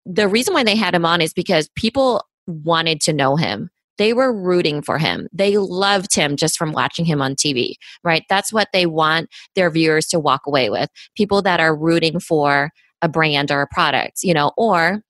the 0.06 0.28
reason 0.28 0.54
why 0.54 0.64
they 0.64 0.76
had 0.76 0.94
him 0.94 1.06
on 1.06 1.22
is 1.22 1.34
because 1.34 1.68
people 1.76 2.24
wanted 2.46 3.02
to 3.02 3.14
know 3.14 3.36
him. 3.36 3.72
They 3.98 4.14
were 4.14 4.32
rooting 4.32 4.84
for 4.84 5.00
him. 5.00 5.28
They 5.34 5.58
loved 5.58 6.14
him 6.14 6.36
just 6.36 6.56
from 6.56 6.72
watching 6.72 7.04
him 7.04 7.20
on 7.20 7.34
TV, 7.34 7.74
right? 8.04 8.24
That's 8.30 8.54
what 8.54 8.68
they 8.74 8.86
want 8.86 9.28
their 9.56 9.72
viewers 9.72 10.06
to 10.10 10.20
walk 10.20 10.42
away 10.46 10.70
with. 10.70 10.92
People 11.16 11.42
that 11.42 11.60
are 11.60 11.76
rooting 11.76 12.20
for 12.20 12.70
a 13.02 13.10
brand 13.10 13.50
or 13.50 13.62
a 13.62 13.68
product, 13.68 14.20
you 14.22 14.36
know, 14.36 14.52
or 14.56 15.02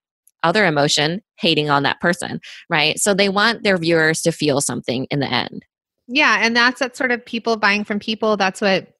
other 0.41 0.65
emotion, 0.65 1.21
hating 1.37 1.69
on 1.69 1.83
that 1.83 1.99
person, 1.99 2.39
right? 2.69 2.97
So 2.97 3.13
they 3.13 3.27
want 3.27 3.63
their 3.63 3.77
viewers 3.77 4.21
to 4.21 4.31
feel 4.31 4.61
something 4.61 5.05
in 5.11 5.19
the 5.19 5.29
end. 5.29 5.65
Yeah, 6.07 6.37
and 6.41 6.55
that's 6.55 6.79
that 6.79 6.95
sort 6.95 7.11
of 7.11 7.25
people 7.25 7.57
buying 7.57 7.83
from 7.83 7.99
people. 7.99 8.37
That's 8.37 8.61
what 8.61 8.93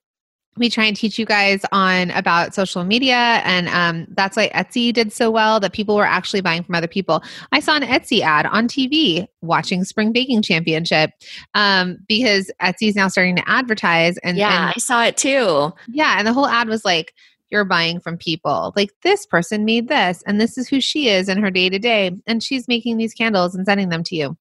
we 0.58 0.70
try 0.70 0.86
and 0.86 0.98
teach 0.98 1.18
you 1.20 1.26
guys 1.26 1.62
on 1.72 2.12
about 2.12 2.54
social 2.54 2.84
media. 2.84 3.42
And 3.46 3.68
um, 3.70 4.08
that's 4.10 4.36
why 4.36 4.50
etsy 4.50 4.92
did 4.92 5.14
so 5.14 5.30
well 5.30 5.60
that 5.60 5.74
people 5.74 5.96
were 5.96 6.06
actually 6.06 6.42
buying 6.42 6.64
from 6.64 6.76
other 6.76 6.88
people. 6.88 7.24
I 7.52 7.60
saw 7.60 7.76
an 7.76 7.84
etsy 7.84 8.22
ad 8.22 8.46
on 8.48 8.68
tv 8.68 9.28
watching 9.42 9.84
spring 9.84 10.12
baking 10.12 10.42
championship 10.42 11.12
um, 11.54 11.98
because 12.08 12.52
etsy 12.62 12.90
is 12.90 12.96
now 12.96 13.08
starting 13.08 13.36
to 13.36 13.48
advertise 13.48 14.18
and 14.20 14.38
yeah 14.38 14.68
and, 14.68 14.74
i 14.76 14.80
saw 14.80 15.04
it 15.04 15.18
too. 15.18 15.72
Yeah 15.88 16.16
and 16.18 16.28
the 16.28 16.34
whole 16.34 16.48
ad 16.48 16.68
was 16.68 16.84
like 16.84 17.14
you're 17.50 17.66
buying 17.66 18.00
from 18.02 18.18
people. 18.18 18.74
Like 18.76 18.92
this 19.04 19.26
person 19.26 19.64
made 19.64 19.88
this 19.88 20.22
and 20.28 20.42
this 20.42 20.58
is 20.58 20.68
who 20.68 20.82
she 20.82 21.08
is 21.08 21.30
in 21.30 21.42
her 21.42 21.52
day 21.52 21.70
to 21.70 21.80
day 21.80 22.12
and 22.28 22.44
she's 22.44 22.68
making 22.68 22.98
these 22.98 23.14
candles 23.14 23.56
and 23.56 23.66
sending 23.66 23.90
them 23.90 24.04
to 24.06 24.16
you 24.16 24.38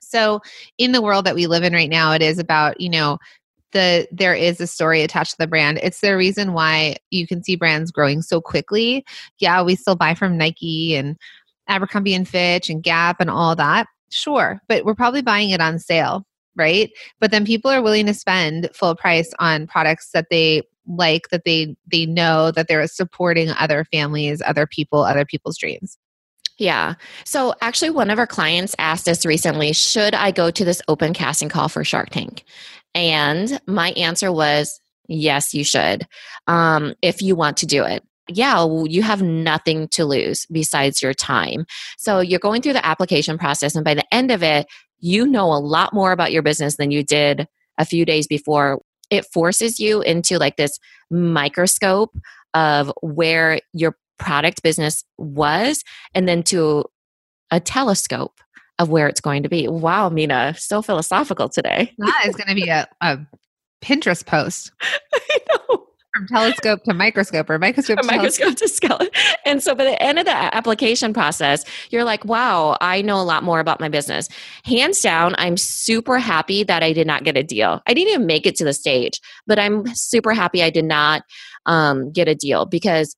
so, 0.00 0.40
in 0.78 0.92
the 0.92 1.02
world 1.02 1.24
that 1.26 1.34
we 1.34 1.46
live 1.46 1.64
in 1.64 1.72
right 1.72 1.90
now, 1.90 2.12
it 2.12 2.22
is 2.22 2.38
about, 2.38 2.80
you 2.80 2.90
know, 2.90 3.18
the 3.72 4.08
there 4.10 4.34
is 4.34 4.60
a 4.60 4.66
story 4.66 5.02
attached 5.02 5.32
to 5.32 5.38
the 5.38 5.46
brand. 5.46 5.78
It's 5.82 6.00
the 6.00 6.16
reason 6.16 6.54
why 6.54 6.96
you 7.10 7.26
can 7.26 7.42
see 7.42 7.56
brands 7.56 7.90
growing 7.90 8.22
so 8.22 8.40
quickly. 8.40 9.04
Yeah, 9.40 9.62
we 9.62 9.74
still 9.74 9.96
buy 9.96 10.14
from 10.14 10.38
Nike 10.38 10.94
and 10.94 11.18
Abercrombie 11.68 12.14
and 12.14 12.26
Fitch 12.26 12.70
and 12.70 12.82
Gap 12.82 13.20
and 13.20 13.28
all 13.28 13.54
that. 13.56 13.86
Sure, 14.10 14.60
but 14.68 14.84
we're 14.84 14.94
probably 14.94 15.22
buying 15.22 15.50
it 15.50 15.60
on 15.60 15.78
sale, 15.78 16.24
right? 16.56 16.90
But 17.20 17.32
then 17.32 17.44
people 17.44 17.70
are 17.70 17.82
willing 17.82 18.06
to 18.06 18.14
spend 18.14 18.70
full 18.72 18.94
price 18.94 19.30
on 19.40 19.66
products 19.66 20.10
that 20.12 20.26
they 20.30 20.62
like 20.86 21.28
that 21.30 21.44
they 21.44 21.74
they 21.90 22.06
know 22.06 22.50
that 22.52 22.68
they're 22.68 22.86
supporting 22.86 23.50
other 23.50 23.84
families, 23.92 24.40
other 24.46 24.66
people, 24.66 25.02
other 25.02 25.24
people's 25.24 25.58
dreams. 25.58 25.98
Yeah. 26.58 26.94
So 27.24 27.54
actually, 27.60 27.90
one 27.90 28.10
of 28.10 28.18
our 28.18 28.26
clients 28.26 28.74
asked 28.78 29.08
us 29.08 29.26
recently, 29.26 29.72
should 29.72 30.14
I 30.14 30.30
go 30.30 30.50
to 30.50 30.64
this 30.64 30.80
open 30.86 31.12
casting 31.12 31.48
call 31.48 31.68
for 31.68 31.84
Shark 31.84 32.10
Tank? 32.10 32.44
And 32.94 33.60
my 33.66 33.90
answer 33.92 34.30
was, 34.30 34.80
yes, 35.08 35.52
you 35.52 35.64
should, 35.64 36.06
um, 36.46 36.94
if 37.02 37.20
you 37.22 37.34
want 37.34 37.56
to 37.58 37.66
do 37.66 37.84
it. 37.84 38.04
Yeah, 38.28 38.66
you 38.86 39.02
have 39.02 39.20
nothing 39.20 39.88
to 39.88 40.06
lose 40.06 40.46
besides 40.46 41.02
your 41.02 41.12
time. 41.12 41.66
So 41.98 42.20
you're 42.20 42.38
going 42.38 42.62
through 42.62 42.72
the 42.72 42.86
application 42.86 43.36
process, 43.36 43.74
and 43.74 43.84
by 43.84 43.94
the 43.94 44.14
end 44.14 44.30
of 44.30 44.42
it, 44.42 44.66
you 44.98 45.26
know 45.26 45.52
a 45.52 45.60
lot 45.60 45.92
more 45.92 46.12
about 46.12 46.32
your 46.32 46.40
business 46.40 46.76
than 46.76 46.90
you 46.90 47.02
did 47.02 47.46
a 47.76 47.84
few 47.84 48.06
days 48.06 48.26
before. 48.26 48.80
It 49.10 49.26
forces 49.26 49.78
you 49.78 50.00
into 50.00 50.38
like 50.38 50.56
this 50.56 50.78
microscope 51.10 52.16
of 52.54 52.90
where 53.02 53.60
your 53.74 53.96
product 54.18 54.62
business 54.62 55.04
was 55.18 55.82
and 56.14 56.28
then 56.28 56.42
to 56.44 56.84
a 57.50 57.60
telescope 57.60 58.40
of 58.78 58.88
where 58.88 59.08
it's 59.08 59.20
going 59.20 59.42
to 59.42 59.48
be. 59.48 59.68
Wow, 59.68 60.08
Minna, 60.08 60.54
so 60.58 60.82
philosophical 60.82 61.48
today. 61.48 61.92
That 61.98 62.24
is 62.26 62.36
going 62.36 62.48
to 62.48 62.54
be 62.54 62.68
a, 62.68 62.88
a 63.00 63.18
Pinterest 63.82 64.24
post. 64.24 64.72
I 64.82 65.38
know. 65.48 65.86
From 66.14 66.28
telescope 66.28 66.84
to 66.84 66.94
microscope 66.94 67.50
or 67.50 67.58
microscope 67.58 67.98
to 67.98 68.06
microscope 68.06 68.54
to 68.54 68.68
skeleton. 68.68 69.08
And 69.44 69.60
so 69.60 69.74
by 69.74 69.82
the 69.82 70.00
end 70.00 70.20
of 70.20 70.26
the 70.26 70.54
application 70.54 71.12
process, 71.12 71.64
you're 71.90 72.04
like, 72.04 72.24
wow, 72.24 72.78
I 72.80 73.02
know 73.02 73.20
a 73.20 73.24
lot 73.24 73.42
more 73.42 73.58
about 73.58 73.80
my 73.80 73.88
business. 73.88 74.28
Hands 74.64 74.96
down, 75.00 75.34
I'm 75.38 75.56
super 75.56 76.18
happy 76.18 76.62
that 76.62 76.84
I 76.84 76.92
did 76.92 77.08
not 77.08 77.24
get 77.24 77.36
a 77.36 77.42
deal. 77.42 77.82
I 77.88 77.94
didn't 77.94 78.14
even 78.14 78.26
make 78.26 78.46
it 78.46 78.54
to 78.56 78.64
the 78.64 78.72
stage, 78.72 79.20
but 79.48 79.58
I'm 79.58 79.92
super 79.96 80.32
happy 80.32 80.62
I 80.62 80.70
did 80.70 80.84
not 80.84 81.22
um, 81.66 82.12
get 82.12 82.28
a 82.28 82.34
deal 82.36 82.64
because 82.64 83.16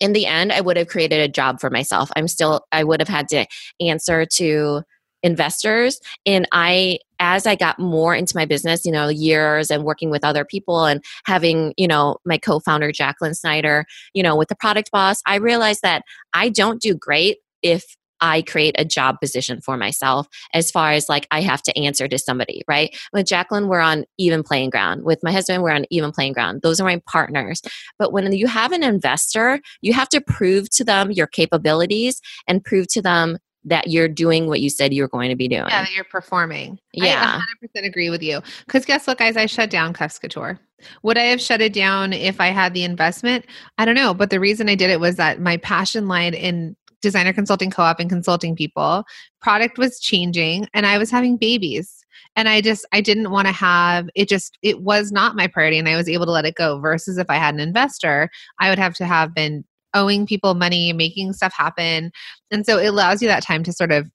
in 0.00 0.12
the 0.12 0.26
end 0.26 0.52
i 0.52 0.60
would 0.60 0.76
have 0.76 0.88
created 0.88 1.20
a 1.20 1.28
job 1.28 1.60
for 1.60 1.70
myself. 1.70 2.10
I'm 2.16 2.28
still 2.28 2.66
i 2.72 2.84
would 2.84 3.00
have 3.00 3.08
had 3.08 3.28
to 3.28 3.46
answer 3.80 4.26
to 4.34 4.82
investors. 5.22 6.00
And 6.26 6.46
i 6.52 6.98
as 7.18 7.46
i 7.46 7.56
got 7.56 7.78
more 7.80 8.14
into 8.14 8.36
my 8.36 8.44
business 8.44 8.84
you 8.84 8.92
know 8.92 9.08
years 9.08 9.70
and 9.70 9.82
working 9.82 10.10
with 10.10 10.24
other 10.24 10.44
people 10.44 10.84
and 10.84 11.02
having 11.26 11.74
you 11.76 11.88
know 11.88 12.18
my 12.24 12.38
co-founder 12.38 12.92
jacqueline 12.92 13.34
snyder 13.34 13.84
you 14.14 14.22
know 14.22 14.36
with 14.36 14.48
the 14.48 14.54
product 14.54 14.90
boss 14.92 15.20
i 15.26 15.34
realized 15.34 15.82
that 15.82 16.02
i 16.32 16.48
don't 16.48 16.80
do 16.80 16.94
great 16.94 17.38
if 17.62 17.96
I 18.20 18.42
create 18.42 18.74
a 18.78 18.84
job 18.84 19.20
position 19.20 19.60
for 19.60 19.76
myself 19.76 20.28
as 20.54 20.70
far 20.70 20.92
as 20.92 21.08
like 21.08 21.26
I 21.30 21.40
have 21.40 21.62
to 21.62 21.78
answer 21.78 22.08
to 22.08 22.18
somebody, 22.18 22.62
right? 22.68 22.96
With 23.12 23.26
Jacqueline, 23.26 23.68
we're 23.68 23.80
on 23.80 24.04
even 24.18 24.42
playing 24.42 24.70
ground. 24.70 25.04
With 25.04 25.22
my 25.22 25.32
husband, 25.32 25.62
we're 25.62 25.70
on 25.70 25.86
even 25.90 26.12
playing 26.12 26.32
ground. 26.32 26.62
Those 26.62 26.80
are 26.80 26.84
my 26.84 27.00
partners. 27.06 27.62
But 27.98 28.12
when 28.12 28.32
you 28.32 28.46
have 28.46 28.72
an 28.72 28.82
investor, 28.82 29.60
you 29.80 29.92
have 29.92 30.08
to 30.10 30.20
prove 30.20 30.70
to 30.70 30.84
them 30.84 31.10
your 31.10 31.26
capabilities 31.26 32.20
and 32.46 32.64
prove 32.64 32.88
to 32.88 33.02
them 33.02 33.38
that 33.64 33.88
you're 33.88 34.08
doing 34.08 34.46
what 34.46 34.60
you 34.60 34.70
said 34.70 34.94
you 34.94 35.02
were 35.02 35.08
going 35.08 35.28
to 35.28 35.36
be 35.36 35.48
doing. 35.48 35.66
Yeah, 35.68 35.82
that 35.82 35.92
you're 35.92 36.04
performing. 36.04 36.78
Yeah. 36.92 37.40
I 37.40 37.66
100% 37.80 37.86
agree 37.86 38.08
with 38.08 38.22
you. 38.22 38.40
Because 38.66 38.84
guess 38.86 39.06
what, 39.06 39.18
guys? 39.18 39.36
I 39.36 39.46
shut 39.46 39.68
down 39.68 39.92
Cuffs 39.92 40.18
Couture. 40.18 40.58
Would 41.02 41.18
I 41.18 41.24
have 41.24 41.40
shut 41.40 41.60
it 41.60 41.72
down 41.72 42.12
if 42.12 42.40
I 42.40 42.46
had 42.48 42.72
the 42.72 42.84
investment? 42.84 43.44
I 43.76 43.84
don't 43.84 43.96
know. 43.96 44.14
But 44.14 44.30
the 44.30 44.40
reason 44.40 44.68
I 44.68 44.74
did 44.74 44.90
it 44.90 45.00
was 45.00 45.16
that 45.16 45.40
my 45.40 45.56
passion 45.58 46.08
lied 46.08 46.34
in 46.34 46.76
designer 47.00 47.32
consulting 47.32 47.70
co-op 47.70 48.00
and 48.00 48.10
consulting 48.10 48.56
people. 48.56 49.04
Product 49.40 49.78
was 49.78 50.00
changing 50.00 50.66
and 50.74 50.86
I 50.86 50.98
was 50.98 51.10
having 51.10 51.36
babies. 51.36 52.04
And 52.36 52.48
I 52.48 52.60
just 52.60 52.86
I 52.92 53.00
didn't 53.00 53.30
want 53.30 53.46
to 53.46 53.52
have 53.52 54.08
it 54.14 54.28
just 54.28 54.58
it 54.62 54.82
was 54.82 55.10
not 55.10 55.36
my 55.36 55.46
priority 55.46 55.78
and 55.78 55.88
I 55.88 55.96
was 55.96 56.08
able 56.08 56.26
to 56.26 56.32
let 56.32 56.44
it 56.44 56.54
go 56.54 56.78
versus 56.78 57.18
if 57.18 57.28
I 57.28 57.36
had 57.36 57.54
an 57.54 57.60
investor, 57.60 58.30
I 58.60 58.70
would 58.70 58.78
have 58.78 58.94
to 58.96 59.06
have 59.06 59.34
been 59.34 59.64
owing 59.94 60.26
people 60.26 60.54
money, 60.54 60.92
making 60.92 61.32
stuff 61.32 61.52
happen. 61.56 62.12
And 62.50 62.64
so 62.64 62.78
it 62.78 62.86
allows 62.86 63.22
you 63.22 63.28
that 63.28 63.42
time 63.42 63.62
to 63.64 63.72
sort 63.72 63.92
of 63.92 64.10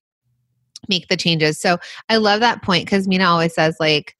make 0.88 1.08
the 1.08 1.18
changes. 1.18 1.60
So 1.60 1.78
I 2.10 2.18
love 2.18 2.40
that 2.42 2.62
point 2.62 2.86
because 2.86 3.08
Minna 3.08 3.26
always 3.26 3.54
says, 3.54 3.78
like, 3.80 4.16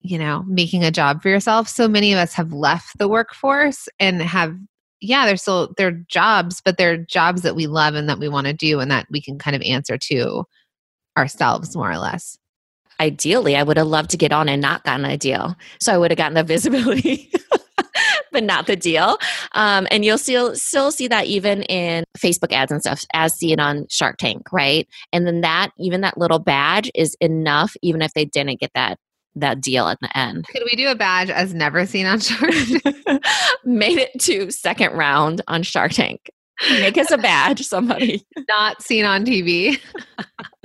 you 0.00 0.18
know, 0.18 0.44
making 0.46 0.84
a 0.84 0.90
job 0.90 1.22
for 1.22 1.28
yourself. 1.28 1.68
So 1.68 1.88
many 1.88 2.12
of 2.12 2.18
us 2.18 2.32
have 2.34 2.52
left 2.52 2.98
the 2.98 3.08
workforce 3.08 3.88
and 3.98 4.22
have, 4.22 4.56
yeah, 5.00 5.26
they're 5.26 5.36
still 5.36 5.72
they're 5.76 5.92
jobs, 6.08 6.60
but 6.64 6.76
they're 6.76 6.96
jobs 6.96 7.42
that 7.42 7.56
we 7.56 7.66
love 7.66 7.94
and 7.94 8.08
that 8.08 8.18
we 8.18 8.28
want 8.28 8.46
to 8.46 8.52
do 8.52 8.80
and 8.80 8.90
that 8.90 9.06
we 9.10 9.20
can 9.20 9.38
kind 9.38 9.56
of 9.56 9.62
answer 9.62 9.96
to 9.96 10.44
ourselves 11.16 11.74
more 11.74 11.90
or 11.90 11.98
less. 11.98 12.38
Ideally, 13.00 13.56
I 13.56 13.62
would 13.62 13.78
have 13.78 13.86
loved 13.86 14.10
to 14.10 14.18
get 14.18 14.32
on 14.32 14.48
and 14.48 14.60
not 14.60 14.84
gotten 14.84 15.06
a 15.06 15.16
deal. 15.16 15.56
So 15.80 15.92
I 15.92 15.98
would 15.98 16.10
have 16.10 16.18
gotten 16.18 16.34
the 16.34 16.44
visibility. 16.44 17.32
but 18.32 18.44
not 18.44 18.66
the 18.66 18.76
deal. 18.76 19.18
Um, 19.52 19.88
and 19.90 20.04
you'll 20.04 20.18
still 20.18 20.54
still 20.54 20.92
see 20.92 21.08
that 21.08 21.26
even 21.26 21.62
in 21.64 22.04
Facebook 22.16 22.52
ads 22.52 22.70
and 22.70 22.80
stuff, 22.80 23.04
as 23.12 23.34
seen 23.34 23.58
on 23.58 23.86
Shark 23.88 24.18
Tank, 24.18 24.52
right? 24.52 24.86
And 25.12 25.26
then 25.26 25.40
that 25.40 25.70
even 25.78 26.02
that 26.02 26.18
little 26.18 26.38
badge 26.38 26.90
is 26.94 27.16
enough, 27.20 27.74
even 27.82 28.02
if 28.02 28.14
they 28.14 28.24
didn't 28.24 28.60
get 28.60 28.70
that 28.74 28.98
that 29.36 29.60
deal 29.60 29.88
at 29.88 29.98
the 30.00 30.16
end. 30.16 30.46
Could 30.48 30.64
we 30.64 30.76
do 30.76 30.88
a 30.88 30.94
badge 30.94 31.30
as 31.30 31.54
never 31.54 31.86
seen 31.86 32.06
on 32.06 32.20
Shark 32.20 32.50
Tank? 32.50 32.82
Made 33.64 33.98
it 33.98 34.10
to 34.22 34.50
second 34.50 34.92
round 34.92 35.42
on 35.48 35.62
Shark 35.62 35.92
Tank. 35.92 36.30
Make 36.68 36.98
us 36.98 37.10
a 37.10 37.18
badge, 37.18 37.62
somebody. 37.62 38.22
Not 38.48 38.82
seen 38.82 39.04
on 39.04 39.24
TV. 39.24 39.80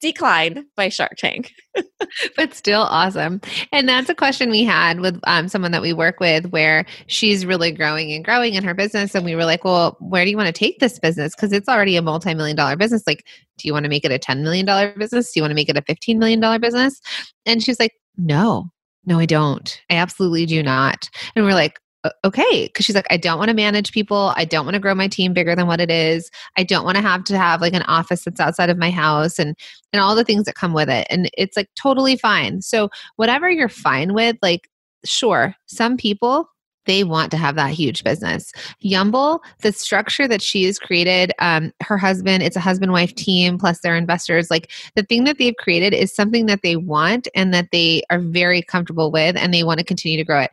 declined 0.00 0.64
by 0.76 0.88
Shark 0.88 1.16
Tank. 1.16 1.52
but 2.36 2.54
still 2.54 2.82
awesome. 2.82 3.40
And 3.72 3.88
that's 3.88 4.08
a 4.08 4.14
question 4.14 4.50
we 4.50 4.64
had 4.64 5.00
with 5.00 5.20
um, 5.26 5.48
someone 5.48 5.72
that 5.72 5.82
we 5.82 5.92
work 5.92 6.20
with 6.20 6.46
where 6.46 6.84
she's 7.06 7.44
really 7.44 7.70
growing 7.70 8.12
and 8.12 8.24
growing 8.24 8.54
in 8.54 8.64
her 8.64 8.74
business. 8.74 9.14
And 9.14 9.24
we 9.24 9.34
were 9.34 9.44
like, 9.44 9.64
well, 9.64 9.96
where 10.00 10.24
do 10.24 10.30
you 10.30 10.36
want 10.36 10.46
to 10.46 10.58
take 10.58 10.78
this 10.78 10.98
business? 10.98 11.34
Because 11.34 11.52
it's 11.52 11.68
already 11.68 11.96
a 11.96 12.02
multi 12.02 12.34
million 12.34 12.56
dollar 12.56 12.76
business. 12.76 13.02
Like, 13.06 13.26
do 13.58 13.68
you 13.68 13.72
want 13.72 13.84
to 13.84 13.90
make 13.90 14.04
it 14.04 14.12
a 14.12 14.18
$10 14.18 14.42
million 14.42 14.66
business? 14.98 15.32
Do 15.32 15.40
you 15.40 15.42
want 15.42 15.50
to 15.50 15.56
make 15.56 15.68
it 15.68 15.76
a 15.76 15.82
$15 15.82 16.18
million 16.18 16.60
business? 16.60 17.00
And 17.44 17.62
she's 17.62 17.80
like, 17.80 17.92
no, 18.16 18.70
no, 19.04 19.18
I 19.18 19.26
don't. 19.26 19.80
I 19.90 19.96
absolutely 19.96 20.46
do 20.46 20.62
not. 20.62 21.08
And 21.34 21.44
we're 21.44 21.54
like, 21.54 21.78
okay 22.24 22.66
because 22.66 22.84
she's 22.84 22.94
like 22.94 23.06
i 23.10 23.16
don't 23.16 23.38
want 23.38 23.48
to 23.48 23.54
manage 23.54 23.92
people 23.92 24.32
i 24.36 24.44
don't 24.44 24.64
want 24.64 24.74
to 24.74 24.80
grow 24.80 24.94
my 24.94 25.08
team 25.08 25.32
bigger 25.32 25.54
than 25.54 25.66
what 25.66 25.80
it 25.80 25.90
is 25.90 26.30
i 26.56 26.62
don't 26.62 26.84
want 26.84 26.96
to 26.96 27.02
have 27.02 27.24
to 27.24 27.36
have 27.36 27.60
like 27.60 27.74
an 27.74 27.82
office 27.82 28.24
that's 28.24 28.40
outside 28.40 28.70
of 28.70 28.78
my 28.78 28.90
house 28.90 29.38
and 29.38 29.56
and 29.92 30.02
all 30.02 30.14
the 30.14 30.24
things 30.24 30.44
that 30.44 30.54
come 30.54 30.72
with 30.72 30.88
it 30.88 31.06
and 31.10 31.30
it's 31.36 31.56
like 31.56 31.68
totally 31.74 32.16
fine 32.16 32.60
so 32.62 32.88
whatever 33.16 33.50
you're 33.50 33.68
fine 33.68 34.14
with 34.14 34.36
like 34.42 34.68
sure 35.04 35.54
some 35.66 35.96
people 35.96 36.48
they 36.86 37.04
want 37.04 37.30
to 37.32 37.36
have 37.36 37.56
that 37.56 37.70
huge 37.70 38.02
business. 38.02 38.52
Yumble, 38.82 39.40
the 39.60 39.72
structure 39.72 40.26
that 40.26 40.40
she 40.40 40.64
has 40.64 40.78
created, 40.78 41.32
um, 41.38 41.72
her 41.82 41.98
husband, 41.98 42.42
it's 42.42 42.56
a 42.56 42.60
husband 42.60 42.92
wife 42.92 43.14
team 43.14 43.58
plus 43.58 43.80
their 43.80 43.96
investors. 43.96 44.50
Like 44.50 44.70
the 44.94 45.02
thing 45.02 45.24
that 45.24 45.38
they've 45.38 45.56
created 45.56 45.92
is 45.92 46.14
something 46.14 46.46
that 46.46 46.62
they 46.62 46.76
want 46.76 47.28
and 47.34 47.52
that 47.52 47.68
they 47.72 48.02
are 48.10 48.20
very 48.20 48.62
comfortable 48.62 49.10
with 49.10 49.36
and 49.36 49.52
they 49.52 49.64
want 49.64 49.78
to 49.78 49.84
continue 49.84 50.16
to 50.16 50.24
grow 50.24 50.40
it 50.40 50.50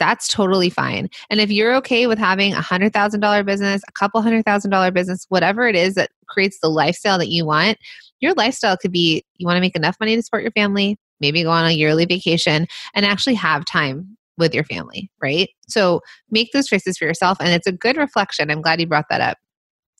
that's 0.00 0.26
totally 0.26 0.70
fine. 0.70 1.08
And 1.28 1.40
if 1.40 1.50
you're 1.52 1.74
okay 1.76 2.08
with 2.08 2.18
having 2.18 2.54
a 2.54 2.60
hundred 2.60 2.92
thousand 2.92 3.20
dollar 3.20 3.44
business, 3.44 3.82
a 3.86 3.92
couple 3.92 4.20
hundred 4.22 4.44
thousand 4.44 4.72
dollar 4.72 4.90
business, 4.90 5.26
whatever 5.28 5.68
it 5.68 5.76
is 5.76 5.94
that 5.94 6.10
creates 6.26 6.58
the 6.60 6.68
lifestyle 6.68 7.18
that 7.18 7.28
you 7.28 7.46
want, 7.46 7.78
your 8.18 8.34
lifestyle 8.34 8.76
could 8.76 8.90
be 8.90 9.22
you 9.36 9.46
want 9.46 9.56
to 9.56 9.60
make 9.60 9.76
enough 9.76 9.96
money 10.00 10.16
to 10.16 10.22
support 10.22 10.42
your 10.42 10.52
family, 10.52 10.98
maybe 11.20 11.44
go 11.44 11.50
on 11.50 11.66
a 11.66 11.70
yearly 11.70 12.06
vacation 12.06 12.66
and 12.94 13.06
actually 13.06 13.34
have 13.34 13.64
time 13.64 14.16
with 14.38 14.54
your 14.54 14.64
family, 14.64 15.10
right? 15.22 15.50
So 15.68 16.00
make 16.30 16.50
those 16.52 16.66
choices 16.66 16.96
for 16.98 17.04
yourself. 17.04 17.38
And 17.40 17.50
it's 17.50 17.66
a 17.66 17.72
good 17.72 17.96
reflection. 17.96 18.50
I'm 18.50 18.62
glad 18.62 18.80
you 18.80 18.86
brought 18.86 19.10
that 19.10 19.20
up. 19.20 19.36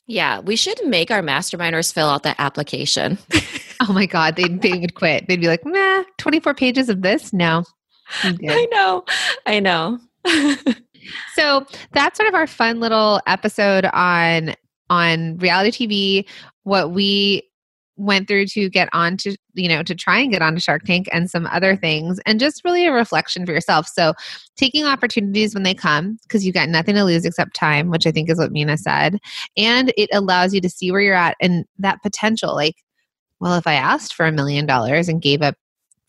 Yeah, 0.07 0.41
we 0.41 0.57
should 0.57 0.85
make 0.87 1.11
our 1.11 1.23
masterminders 1.23 1.93
fill 1.93 2.09
out 2.09 2.25
the 2.25 2.41
application. 2.41 3.19
oh 3.89 3.93
my 3.93 4.07
God, 4.07 4.35
they, 4.35 4.49
they 4.49 4.79
would 4.79 4.95
quit. 4.95 5.29
They'd 5.29 5.41
be 5.41 5.47
like, 5.47 5.65
nah, 5.65 6.05
24 6.19 6.55
pages 6.55 6.89
of 6.89 7.03
this? 7.03 7.33
No, 7.33 7.65
I 8.23 8.67
know. 8.71 9.05
I 9.47 9.61
know. 9.61 9.99
so 11.35 11.65
that's 11.93 12.17
sort 12.17 12.29
of 12.29 12.35
our 12.35 12.47
fun 12.47 12.81
little 12.81 13.21
episode 13.27 13.87
on 13.87 14.55
on 14.89 15.37
reality 15.39 15.87
TV, 15.87 16.29
what 16.65 16.91
we 16.91 17.51
went 18.01 18.27
through 18.27 18.47
to 18.47 18.69
get 18.71 18.89
on 18.93 19.17
to 19.17 19.37
you 19.53 19.69
know 19.69 19.83
to 19.83 19.95
try 19.95 20.19
and 20.19 20.33
get 20.33 20.41
on 20.41 20.49
onto 20.49 20.61
shark 20.61 20.83
tank 20.85 21.07
and 21.13 21.31
some 21.31 21.47
other 21.49 21.77
things 21.77 22.19
and 22.25 22.41
just 22.41 22.65
really 22.65 22.87
a 22.87 22.93
reflection 22.93 23.45
for 23.45 23.53
yourself 23.53 23.87
so 23.87 24.15
taking 24.57 24.87
opportunities 24.87 25.53
when 25.53 25.65
they 25.65 25.75
come 25.75 26.19
because 26.23 26.45
you've 26.45 26.55
got 26.55 26.69
nothing 26.71 26.95
to 26.95 27.05
lose 27.05 27.27
except 27.27 27.55
time 27.55 27.91
which 27.91 28.07
i 28.07 28.11
think 28.11 28.31
is 28.31 28.39
what 28.39 28.53
minna 28.53 28.79
said 28.79 29.19
and 29.59 29.93
it 29.99 30.09
allows 30.15 30.55
you 30.55 30.63
to 30.63 30.71
see 30.71 30.91
where 30.91 31.03
you're 31.03 31.15
at 31.15 31.37
and 31.43 31.67
that 31.79 32.03
potential 32.03 32.55
like 32.55 32.77
well 33.39 33.59
if 33.59 33.67
i 33.67 33.75
asked 33.75 34.15
for 34.15 34.25
a 34.25 34.33
million 34.33 34.65
dollars 34.65 35.07
and 35.07 35.21
gave 35.21 35.43
up 35.43 35.57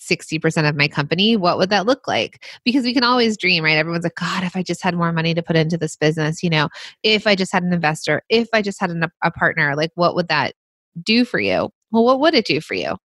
60% 0.02 0.68
of 0.68 0.76
my 0.76 0.88
company, 0.88 1.38
what 1.38 1.58
would 1.58 1.70
that 1.70 1.86
look 1.86 2.08
like? 2.08 2.44
Because 2.66 2.84
we 2.84 2.94
can 2.94 3.04
always 3.04 3.38
dream, 3.38 3.64
right? 3.64 3.78
Everyone's 3.78 4.04
like, 4.04 4.16
God, 4.16 4.44
if 4.44 4.56
I 4.56 4.64
just 4.64 4.84
had 4.84 4.96
more 4.96 5.12
money 5.12 5.34
to 5.34 5.44
put 5.44 5.56
into 5.56 5.78
this 5.78 5.96
business, 5.96 6.42
you 6.42 6.50
know, 6.50 6.70
if 7.04 7.28
I 7.28 7.36
just 7.36 7.52
had 7.52 7.64
an 7.64 7.74
investor, 7.74 8.24
if 8.30 8.50
I 8.54 8.62
just 8.62 8.80
had 8.80 8.90
an, 8.90 9.06
a 9.24 9.32
partner, 9.32 9.76
like 9.76 9.92
what 9.96 10.16
would 10.16 10.28
that 10.30 10.54
do 11.02 11.24
for 11.24 11.40
you? 11.40 11.70
Well, 11.92 12.04
what 12.04 12.20
would 12.20 12.34
it 12.34 12.46
do 12.46 12.62
for 12.62 12.74
you? 12.74 12.98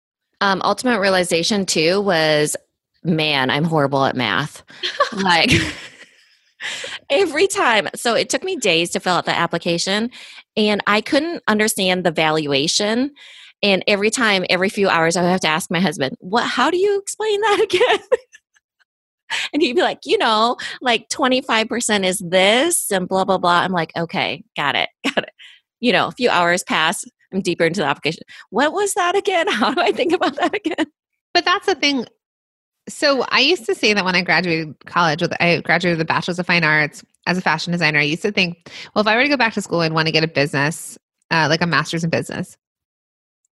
Um, 0.41 0.61
ultimate 0.63 0.99
realization 0.99 1.65
too 1.65 2.01
was, 2.01 2.55
man, 3.03 3.49
I'm 3.49 3.63
horrible 3.63 4.05
at 4.05 4.15
math. 4.15 4.63
like, 5.13 5.51
every 7.09 7.47
time. 7.47 7.87
So 7.95 8.15
it 8.15 8.29
took 8.29 8.43
me 8.43 8.55
days 8.55 8.89
to 8.91 8.99
fill 8.99 9.13
out 9.13 9.25
the 9.25 9.35
application 9.35 10.09
and 10.57 10.81
I 10.87 11.01
couldn't 11.01 11.43
understand 11.47 12.03
the 12.03 12.11
valuation 12.11 13.11
and 13.65 13.83
every 13.87 14.11
time, 14.11 14.45
every 14.47 14.69
few 14.69 14.87
hours, 14.87 15.17
I 15.17 15.23
would 15.23 15.31
have 15.31 15.39
to 15.39 15.47
ask 15.47 15.71
my 15.71 15.79
husband, 15.79 16.15
"What? 16.19 16.43
How 16.43 16.69
do 16.69 16.77
you 16.77 16.99
explain 16.99 17.41
that 17.41 17.61
again?" 17.63 17.99
and 19.51 19.61
he'd 19.61 19.73
be 19.73 19.81
like, 19.81 20.01
"You 20.05 20.19
know, 20.19 20.57
like 20.81 21.09
twenty 21.09 21.41
five 21.41 21.67
percent 21.67 22.05
is 22.05 22.19
this, 22.19 22.91
and 22.91 23.07
blah 23.07 23.25
blah 23.25 23.39
blah." 23.39 23.61
I'm 23.61 23.71
like, 23.71 23.91
"Okay, 23.97 24.43
got 24.55 24.75
it, 24.75 24.89
got 25.15 25.23
it." 25.23 25.31
You 25.79 25.91
know, 25.93 26.07
a 26.07 26.11
few 26.11 26.29
hours 26.29 26.63
pass. 26.63 27.03
I'm 27.33 27.41
deeper 27.41 27.65
into 27.65 27.79
the 27.81 27.87
application. 27.87 28.21
What 28.51 28.71
was 28.71 28.93
that 28.93 29.15
again? 29.15 29.47
How 29.51 29.73
do 29.73 29.81
I 29.81 29.91
think 29.91 30.13
about 30.13 30.35
that 30.35 30.53
again? 30.53 30.85
But 31.33 31.43
that's 31.43 31.65
the 31.65 31.75
thing. 31.75 32.05
So 32.87 33.25
I 33.29 33.39
used 33.39 33.65
to 33.65 33.73
say 33.73 33.95
that 33.95 34.05
when 34.05 34.13
I 34.13 34.21
graduated 34.21 34.75
college, 34.85 35.21
with 35.21 35.33
I 35.41 35.59
graduated 35.61 35.97
with 35.97 36.05
a 36.05 36.07
bachelor's 36.07 36.37
of 36.37 36.45
fine 36.45 36.63
arts 36.63 37.03
as 37.25 37.39
a 37.39 37.41
fashion 37.41 37.71
designer. 37.71 37.97
I 37.97 38.03
used 38.03 38.21
to 38.21 38.31
think, 38.31 38.71
well, 38.93 39.01
if 39.01 39.07
I 39.07 39.15
were 39.15 39.23
to 39.23 39.29
go 39.29 39.37
back 39.37 39.55
to 39.55 39.61
school, 39.63 39.79
I'd 39.79 39.91
want 39.91 40.07
to 40.07 40.11
get 40.11 40.23
a 40.23 40.27
business, 40.27 40.99
uh, 41.31 41.47
like 41.49 41.63
a 41.63 41.65
master's 41.65 42.03
in 42.03 42.11
business 42.11 42.55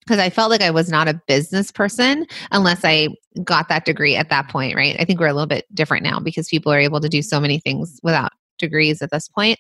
because 0.02 0.20
I 0.20 0.30
felt 0.30 0.50
like 0.50 0.62
I 0.62 0.72
was 0.72 0.90
not 0.90 1.08
a 1.08 1.22
business 1.28 1.72
person 1.72 2.26
unless 2.52 2.84
I 2.84 3.10
got 3.44 3.70
that 3.70 3.86
degree 3.86 4.16
at 4.16 4.30
that 4.30 4.50
point, 4.50 4.76
right? 4.76 4.96
I 5.00 5.06
think 5.06 5.20
we're 5.20 5.28
a 5.28 5.34
little 5.34 5.48
bit 5.48 5.66
different 5.74 6.04
now 6.04 6.20
because 6.20 6.50
people 6.50 6.72
are 6.72 6.80
able 6.80 7.00
to 7.00 7.10
do 7.10 7.22
so 7.22 7.40
many 7.40 7.60
things 7.60 8.00
without 8.04 8.32
degrees 8.58 9.02
at 9.02 9.12
this 9.12 9.28
point. 9.28 9.60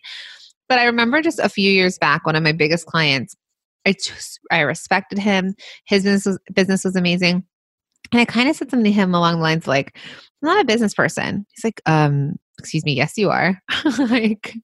But 0.68 0.80
I 0.80 0.86
remember 0.86 1.22
just 1.22 1.40
a 1.40 1.50
few 1.50 1.72
years 1.72 1.98
back, 1.98 2.26
one 2.26 2.36
of 2.36 2.44
my 2.44 2.54
biggest 2.54 2.86
clients, 2.86 3.36
I 3.86 3.94
just 3.94 4.40
I 4.52 4.62
respected 4.62 5.20
him. 5.20 5.56
His 5.86 6.04
business 6.04 6.26
was, 6.26 6.40
business 6.54 6.84
was 6.84 6.96
amazing. 6.96 7.44
And 8.12 8.20
I 8.20 8.26
kind 8.26 8.50
of 8.50 8.56
said 8.56 8.70
something 8.70 8.86
to 8.86 8.92
him 8.92 9.14
along 9.14 9.36
the 9.36 9.42
lines 9.42 9.68
like, 9.68 9.98
I'm 10.42 10.48
not 10.48 10.62
a 10.62 10.66
business 10.66 10.94
person. 10.94 11.46
He's 11.52 11.64
like, 11.64 11.82
um, 11.86 12.36
excuse 12.58 12.84
me, 12.84 12.94
yes, 12.94 13.18
you 13.18 13.30
are. 13.30 13.62
like 14.00 14.56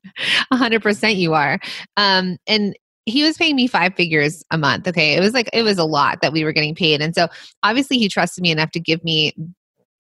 100% 0.51 1.15
you 1.15 1.33
are. 1.33 1.59
Um, 1.97 2.37
and 2.47 2.75
he 3.07 3.23
was 3.23 3.37
paying 3.37 3.55
me 3.55 3.67
five 3.67 3.95
figures 3.95 4.43
a 4.51 4.57
month. 4.57 4.85
Okay. 4.85 5.15
It 5.15 5.21
was 5.21 5.33
like, 5.33 5.49
it 5.53 5.63
was 5.63 5.77
a 5.77 5.85
lot 5.85 6.21
that 6.21 6.33
we 6.33 6.43
were 6.43 6.51
getting 6.51 6.75
paid. 6.75 7.01
And 7.01 7.15
so 7.15 7.29
obviously 7.63 7.97
he 7.97 8.09
trusted 8.09 8.41
me 8.41 8.51
enough 8.51 8.71
to 8.71 8.81
give 8.81 9.01
me 9.03 9.33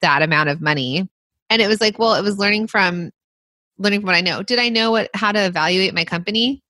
that 0.01 0.21
amount 0.21 0.49
of 0.49 0.61
money. 0.61 1.07
And 1.49 1.61
it 1.61 1.69
was 1.69 1.79
like, 1.79 1.97
well, 1.97 2.15
it 2.15 2.23
was 2.23 2.37
learning 2.37 2.67
from 2.67 3.11
learning 3.77 4.01
from 4.01 4.07
what 4.07 4.15
I 4.15 4.21
know. 4.21 4.43
Did 4.43 4.59
I 4.59 4.67
know 4.67 4.91
what 4.91 5.09
how 5.13 5.31
to 5.31 5.45
evaluate 5.45 5.93
my 5.93 6.03
company? 6.03 6.61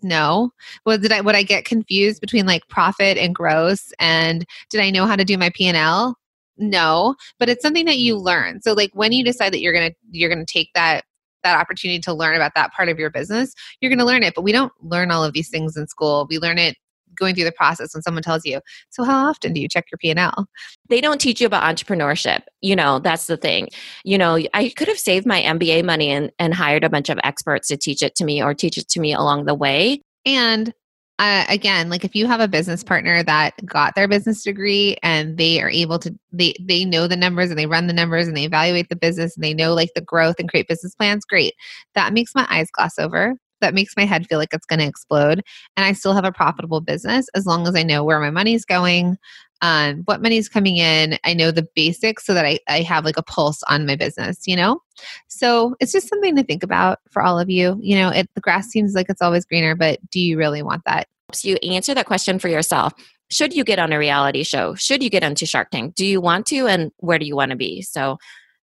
No. 0.00 0.52
Well, 0.86 0.96
did 0.96 1.10
I 1.10 1.20
would 1.20 1.34
I 1.34 1.42
get 1.42 1.64
confused 1.64 2.20
between 2.20 2.46
like 2.46 2.68
profit 2.68 3.18
and 3.18 3.34
gross 3.34 3.92
and 3.98 4.46
did 4.70 4.80
I 4.80 4.90
know 4.90 5.06
how 5.06 5.16
to 5.16 5.24
do 5.24 5.36
my 5.36 5.50
P&L? 5.50 6.16
No, 6.56 7.16
but 7.38 7.48
it's 7.48 7.62
something 7.62 7.86
that 7.86 7.98
you 7.98 8.16
learn. 8.16 8.62
So 8.62 8.74
like 8.74 8.90
when 8.94 9.12
you 9.12 9.24
decide 9.24 9.52
that 9.52 9.60
you're 9.60 9.72
to 9.72 9.92
you're 10.10 10.32
to 10.32 10.44
take 10.44 10.70
that 10.74 11.04
that 11.42 11.58
opportunity 11.58 12.00
to 12.00 12.12
learn 12.12 12.34
about 12.34 12.52
that 12.54 12.72
part 12.72 12.88
of 12.88 12.98
your 12.98 13.10
business, 13.10 13.54
you're 13.80 13.90
going 13.90 13.98
to 13.98 14.04
learn 14.04 14.22
it, 14.22 14.34
but 14.34 14.42
we 14.42 14.52
don't 14.52 14.72
learn 14.82 15.10
all 15.10 15.24
of 15.24 15.32
these 15.32 15.48
things 15.48 15.76
in 15.76 15.86
school. 15.88 16.26
We 16.28 16.38
learn 16.38 16.58
it 16.58 16.76
going 17.16 17.34
through 17.34 17.44
the 17.44 17.52
process 17.52 17.94
when 17.94 18.02
someone 18.02 18.22
tells 18.22 18.44
you 18.44 18.60
so 18.90 19.02
how 19.02 19.28
often 19.28 19.52
do 19.52 19.60
you 19.60 19.68
check 19.68 19.86
your 19.90 19.98
p&l 19.98 20.46
they 20.88 21.00
don't 21.00 21.20
teach 21.20 21.40
you 21.40 21.46
about 21.46 21.62
entrepreneurship. 21.62 22.42
You 22.60 22.76
know 22.76 22.98
that's 22.98 23.26
the 23.26 23.36
thing. 23.36 23.68
You 24.04 24.18
know 24.18 24.38
i 24.54 24.72
could 24.76 24.88
have 24.88 24.98
saved 24.98 25.26
my 25.26 25.42
mba 25.42 25.84
money 25.84 26.08
and, 26.10 26.30
and 26.38 26.54
hired 26.54 26.84
a 26.84 26.90
bunch 26.90 27.08
of 27.08 27.18
experts 27.24 27.68
to 27.68 27.76
teach 27.76 28.02
it 28.02 28.14
to 28.16 28.24
me 28.24 28.42
or 28.42 28.54
teach 28.54 28.78
it 28.78 28.88
to 28.90 29.00
me 29.00 29.12
along 29.12 29.46
the 29.46 29.54
way. 29.54 30.02
And 30.24 30.72
uh, 31.20 31.44
again 31.50 31.90
like 31.90 32.02
if 32.02 32.14
you 32.14 32.26
have 32.26 32.40
a 32.40 32.48
business 32.48 32.82
partner 32.82 33.22
that 33.22 33.54
got 33.66 33.94
their 33.94 34.08
business 34.08 34.42
degree 34.42 34.96
and 35.02 35.36
they 35.36 35.60
are 35.60 35.68
able 35.68 35.98
to 35.98 36.12
they 36.32 36.54
they 36.60 36.82
know 36.84 37.06
the 37.06 37.16
numbers 37.16 37.50
and 37.50 37.58
they 37.58 37.66
run 37.66 37.86
the 37.86 37.92
numbers 37.92 38.26
and 38.26 38.36
they 38.36 38.44
evaluate 38.44 38.88
the 38.88 38.96
business 38.96 39.36
and 39.36 39.44
they 39.44 39.52
know 39.52 39.74
like 39.74 39.90
the 39.94 40.00
growth 40.00 40.36
and 40.38 40.48
create 40.48 40.66
business 40.66 40.94
plans 40.94 41.26
great 41.26 41.52
that 41.94 42.14
makes 42.14 42.34
my 42.34 42.46
eyes 42.48 42.70
gloss 42.72 42.98
over 42.98 43.36
that 43.60 43.74
makes 43.74 43.94
my 43.96 44.04
head 44.04 44.26
feel 44.26 44.38
like 44.38 44.52
it's 44.52 44.66
going 44.66 44.78
to 44.78 44.86
explode. 44.86 45.42
And 45.76 45.84
I 45.84 45.92
still 45.92 46.14
have 46.14 46.24
a 46.24 46.32
profitable 46.32 46.80
business 46.80 47.26
as 47.34 47.46
long 47.46 47.66
as 47.68 47.76
I 47.76 47.82
know 47.82 48.02
where 48.04 48.18
my 48.18 48.30
money's 48.30 48.64
going, 48.64 49.18
um, 49.62 50.02
what 50.04 50.22
money's 50.22 50.48
coming 50.48 50.76
in. 50.76 51.18
I 51.24 51.34
know 51.34 51.50
the 51.50 51.68
basics 51.74 52.24
so 52.24 52.34
that 52.34 52.46
I, 52.46 52.58
I 52.68 52.80
have 52.82 53.04
like 53.04 53.16
a 53.16 53.22
pulse 53.22 53.62
on 53.64 53.86
my 53.86 53.96
business, 53.96 54.38
you 54.46 54.56
know? 54.56 54.80
So 55.28 55.76
it's 55.80 55.92
just 55.92 56.08
something 56.08 56.36
to 56.36 56.42
think 56.42 56.62
about 56.62 57.00
for 57.10 57.22
all 57.22 57.38
of 57.38 57.50
you. 57.50 57.78
You 57.80 57.96
know, 57.96 58.08
it, 58.08 58.28
the 58.34 58.40
grass 58.40 58.68
seems 58.68 58.94
like 58.94 59.06
it's 59.08 59.22
always 59.22 59.44
greener, 59.44 59.74
but 59.74 59.98
do 60.10 60.20
you 60.20 60.38
really 60.38 60.62
want 60.62 60.82
that? 60.86 61.08
So 61.32 61.48
you 61.48 61.56
answer 61.56 61.94
that 61.94 62.06
question 62.06 62.38
for 62.38 62.48
yourself. 62.48 62.92
Should 63.30 63.54
you 63.54 63.62
get 63.62 63.78
on 63.78 63.92
a 63.92 63.98
reality 63.98 64.42
show? 64.42 64.74
Should 64.74 65.02
you 65.02 65.10
get 65.10 65.22
into 65.22 65.46
Shark 65.46 65.70
Tank? 65.70 65.94
Do 65.94 66.04
you 66.04 66.20
want 66.20 66.46
to? 66.46 66.66
And 66.66 66.90
where 66.96 67.18
do 67.18 67.26
you 67.26 67.36
want 67.36 67.50
to 67.50 67.56
be? 67.56 67.82
So 67.82 68.18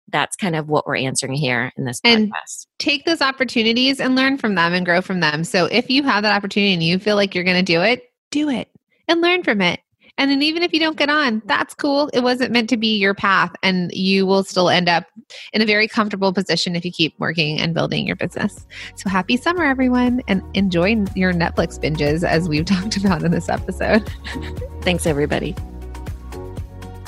that's 0.09 0.37
kind 0.37 0.55
of 0.55 0.69
what 0.69 0.87
we're 0.87 0.97
answering 0.97 1.33
here 1.33 1.73
in 1.77 1.85
this 1.85 2.01
podcast. 2.01 2.15
And 2.17 2.33
take 2.79 3.07
those 3.07 3.23
opportunities 3.23 3.99
and 3.99 4.15
learn 4.15 4.37
from 4.37 4.57
them 4.57 4.75
and 4.75 4.85
grow 4.85 5.01
from 5.01 5.21
them. 5.21 5.45
So 5.45 5.67
if 5.67 5.89
you 5.89 6.03
have 6.03 6.23
that 6.25 6.35
opportunity 6.35 6.75
and 6.75 6.83
you 6.83 6.99
feel 6.99 7.17
like 7.17 7.35
you're 7.35 7.45
going 7.45 7.57
to 7.57 7.63
do 7.63 7.81
it, 7.81 8.03
do 8.31 8.51
it 8.51 8.69
and 9.09 9.21
learn 9.21 9.43
from 9.43 9.61
it. 9.61 9.81
And 10.19 10.31
then 10.31 10.43
even 10.43 10.63
if 10.63 10.73
you 10.73 10.79
don't 10.79 10.97
get 10.97 11.09
on, 11.09 11.43
that's 11.47 11.75
cool. 11.75 12.09
It 12.13 12.21
wasn't 12.21 12.53
meant 12.53 12.69
to 12.71 12.77
be 12.77 12.99
your 12.99 13.15
path, 13.15 13.53
and 13.63 13.91
you 13.93 14.27
will 14.27 14.45
still 14.45 14.69
end 14.69 14.89
up 14.89 15.07
in 15.53 15.63
a 15.63 15.67
very 15.67 15.89
comfortable 15.89 16.33
position 16.33 16.77
if 16.77 16.85
you 16.85 16.93
keep 16.93 17.19
working 17.19 17.59
and 17.59 17.75
building 17.75 18.07
your 18.07 18.17
business. 18.17 18.67
So 18.97 19.09
happy 19.09 19.37
summer, 19.37 19.65
everyone, 19.65 20.23
and 20.29 20.43
enjoy 20.55 21.05
your 21.15 21.33
Netflix 21.33 21.79
binges 21.81 22.23
as 22.27 22.49
we've 22.49 22.65
talked 22.67 22.97
about 22.99 23.23
in 23.23 23.31
this 23.31 23.49
episode. 23.49 24.09
Thanks, 24.83 25.07
everybody. 25.07 25.57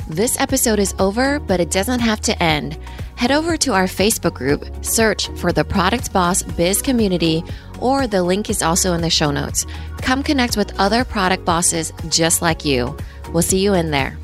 This 0.09 0.39
episode 0.41 0.79
is 0.79 0.95
over, 0.99 1.39
but 1.41 1.61
it 1.61 1.71
doesn't 1.71 2.01
have 2.01 2.21
to 2.23 2.43
end. 2.43 2.79
Head 3.17 3.31
over 3.31 3.57
to 3.59 3.73
our 3.73 3.85
Facebook 3.85 4.35
group, 4.35 4.65
search 4.85 5.29
for 5.37 5.53
the 5.53 5.65
Product 5.65 6.13
Boss 6.13 6.43
Biz 6.43 6.83
Community, 6.83 7.43
or 7.81 8.07
the 8.07 8.23
link 8.23 8.51
is 8.51 8.63
also 8.63 8.93
in 8.93 9.03
the 9.03 9.11
show 9.11 9.31
notes. 9.31 9.67
Come 9.99 10.23
connect 10.23 10.57
with 10.57 10.79
other 10.79 11.05
product 11.05 11.45
bosses 11.45 11.93
just 12.09 12.43
like 12.43 12.65
you. 12.65 12.97
We'll 13.33 13.43
see 13.43 13.59
you 13.59 13.73
in 13.73 13.91
there. 13.91 14.19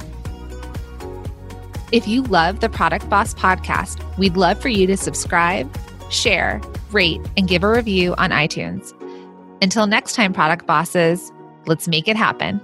If 1.92 2.06
you 2.06 2.22
love 2.22 2.60
the 2.60 2.68
Product 2.68 3.08
Boss 3.08 3.34
podcast, 3.34 4.00
we'd 4.18 4.36
love 4.36 4.60
for 4.60 4.68
you 4.68 4.86
to 4.86 4.96
subscribe, 4.96 5.74
share, 6.10 6.60
rate, 6.90 7.20
and 7.36 7.48
give 7.48 7.64
a 7.64 7.70
review 7.70 8.14
on 8.16 8.30
iTunes. 8.30 8.92
Until 9.62 9.86
next 9.86 10.14
time, 10.14 10.32
product 10.32 10.66
bosses, 10.66 11.32
let's 11.66 11.88
make 11.88 12.08
it 12.08 12.16
happen. 12.16 12.60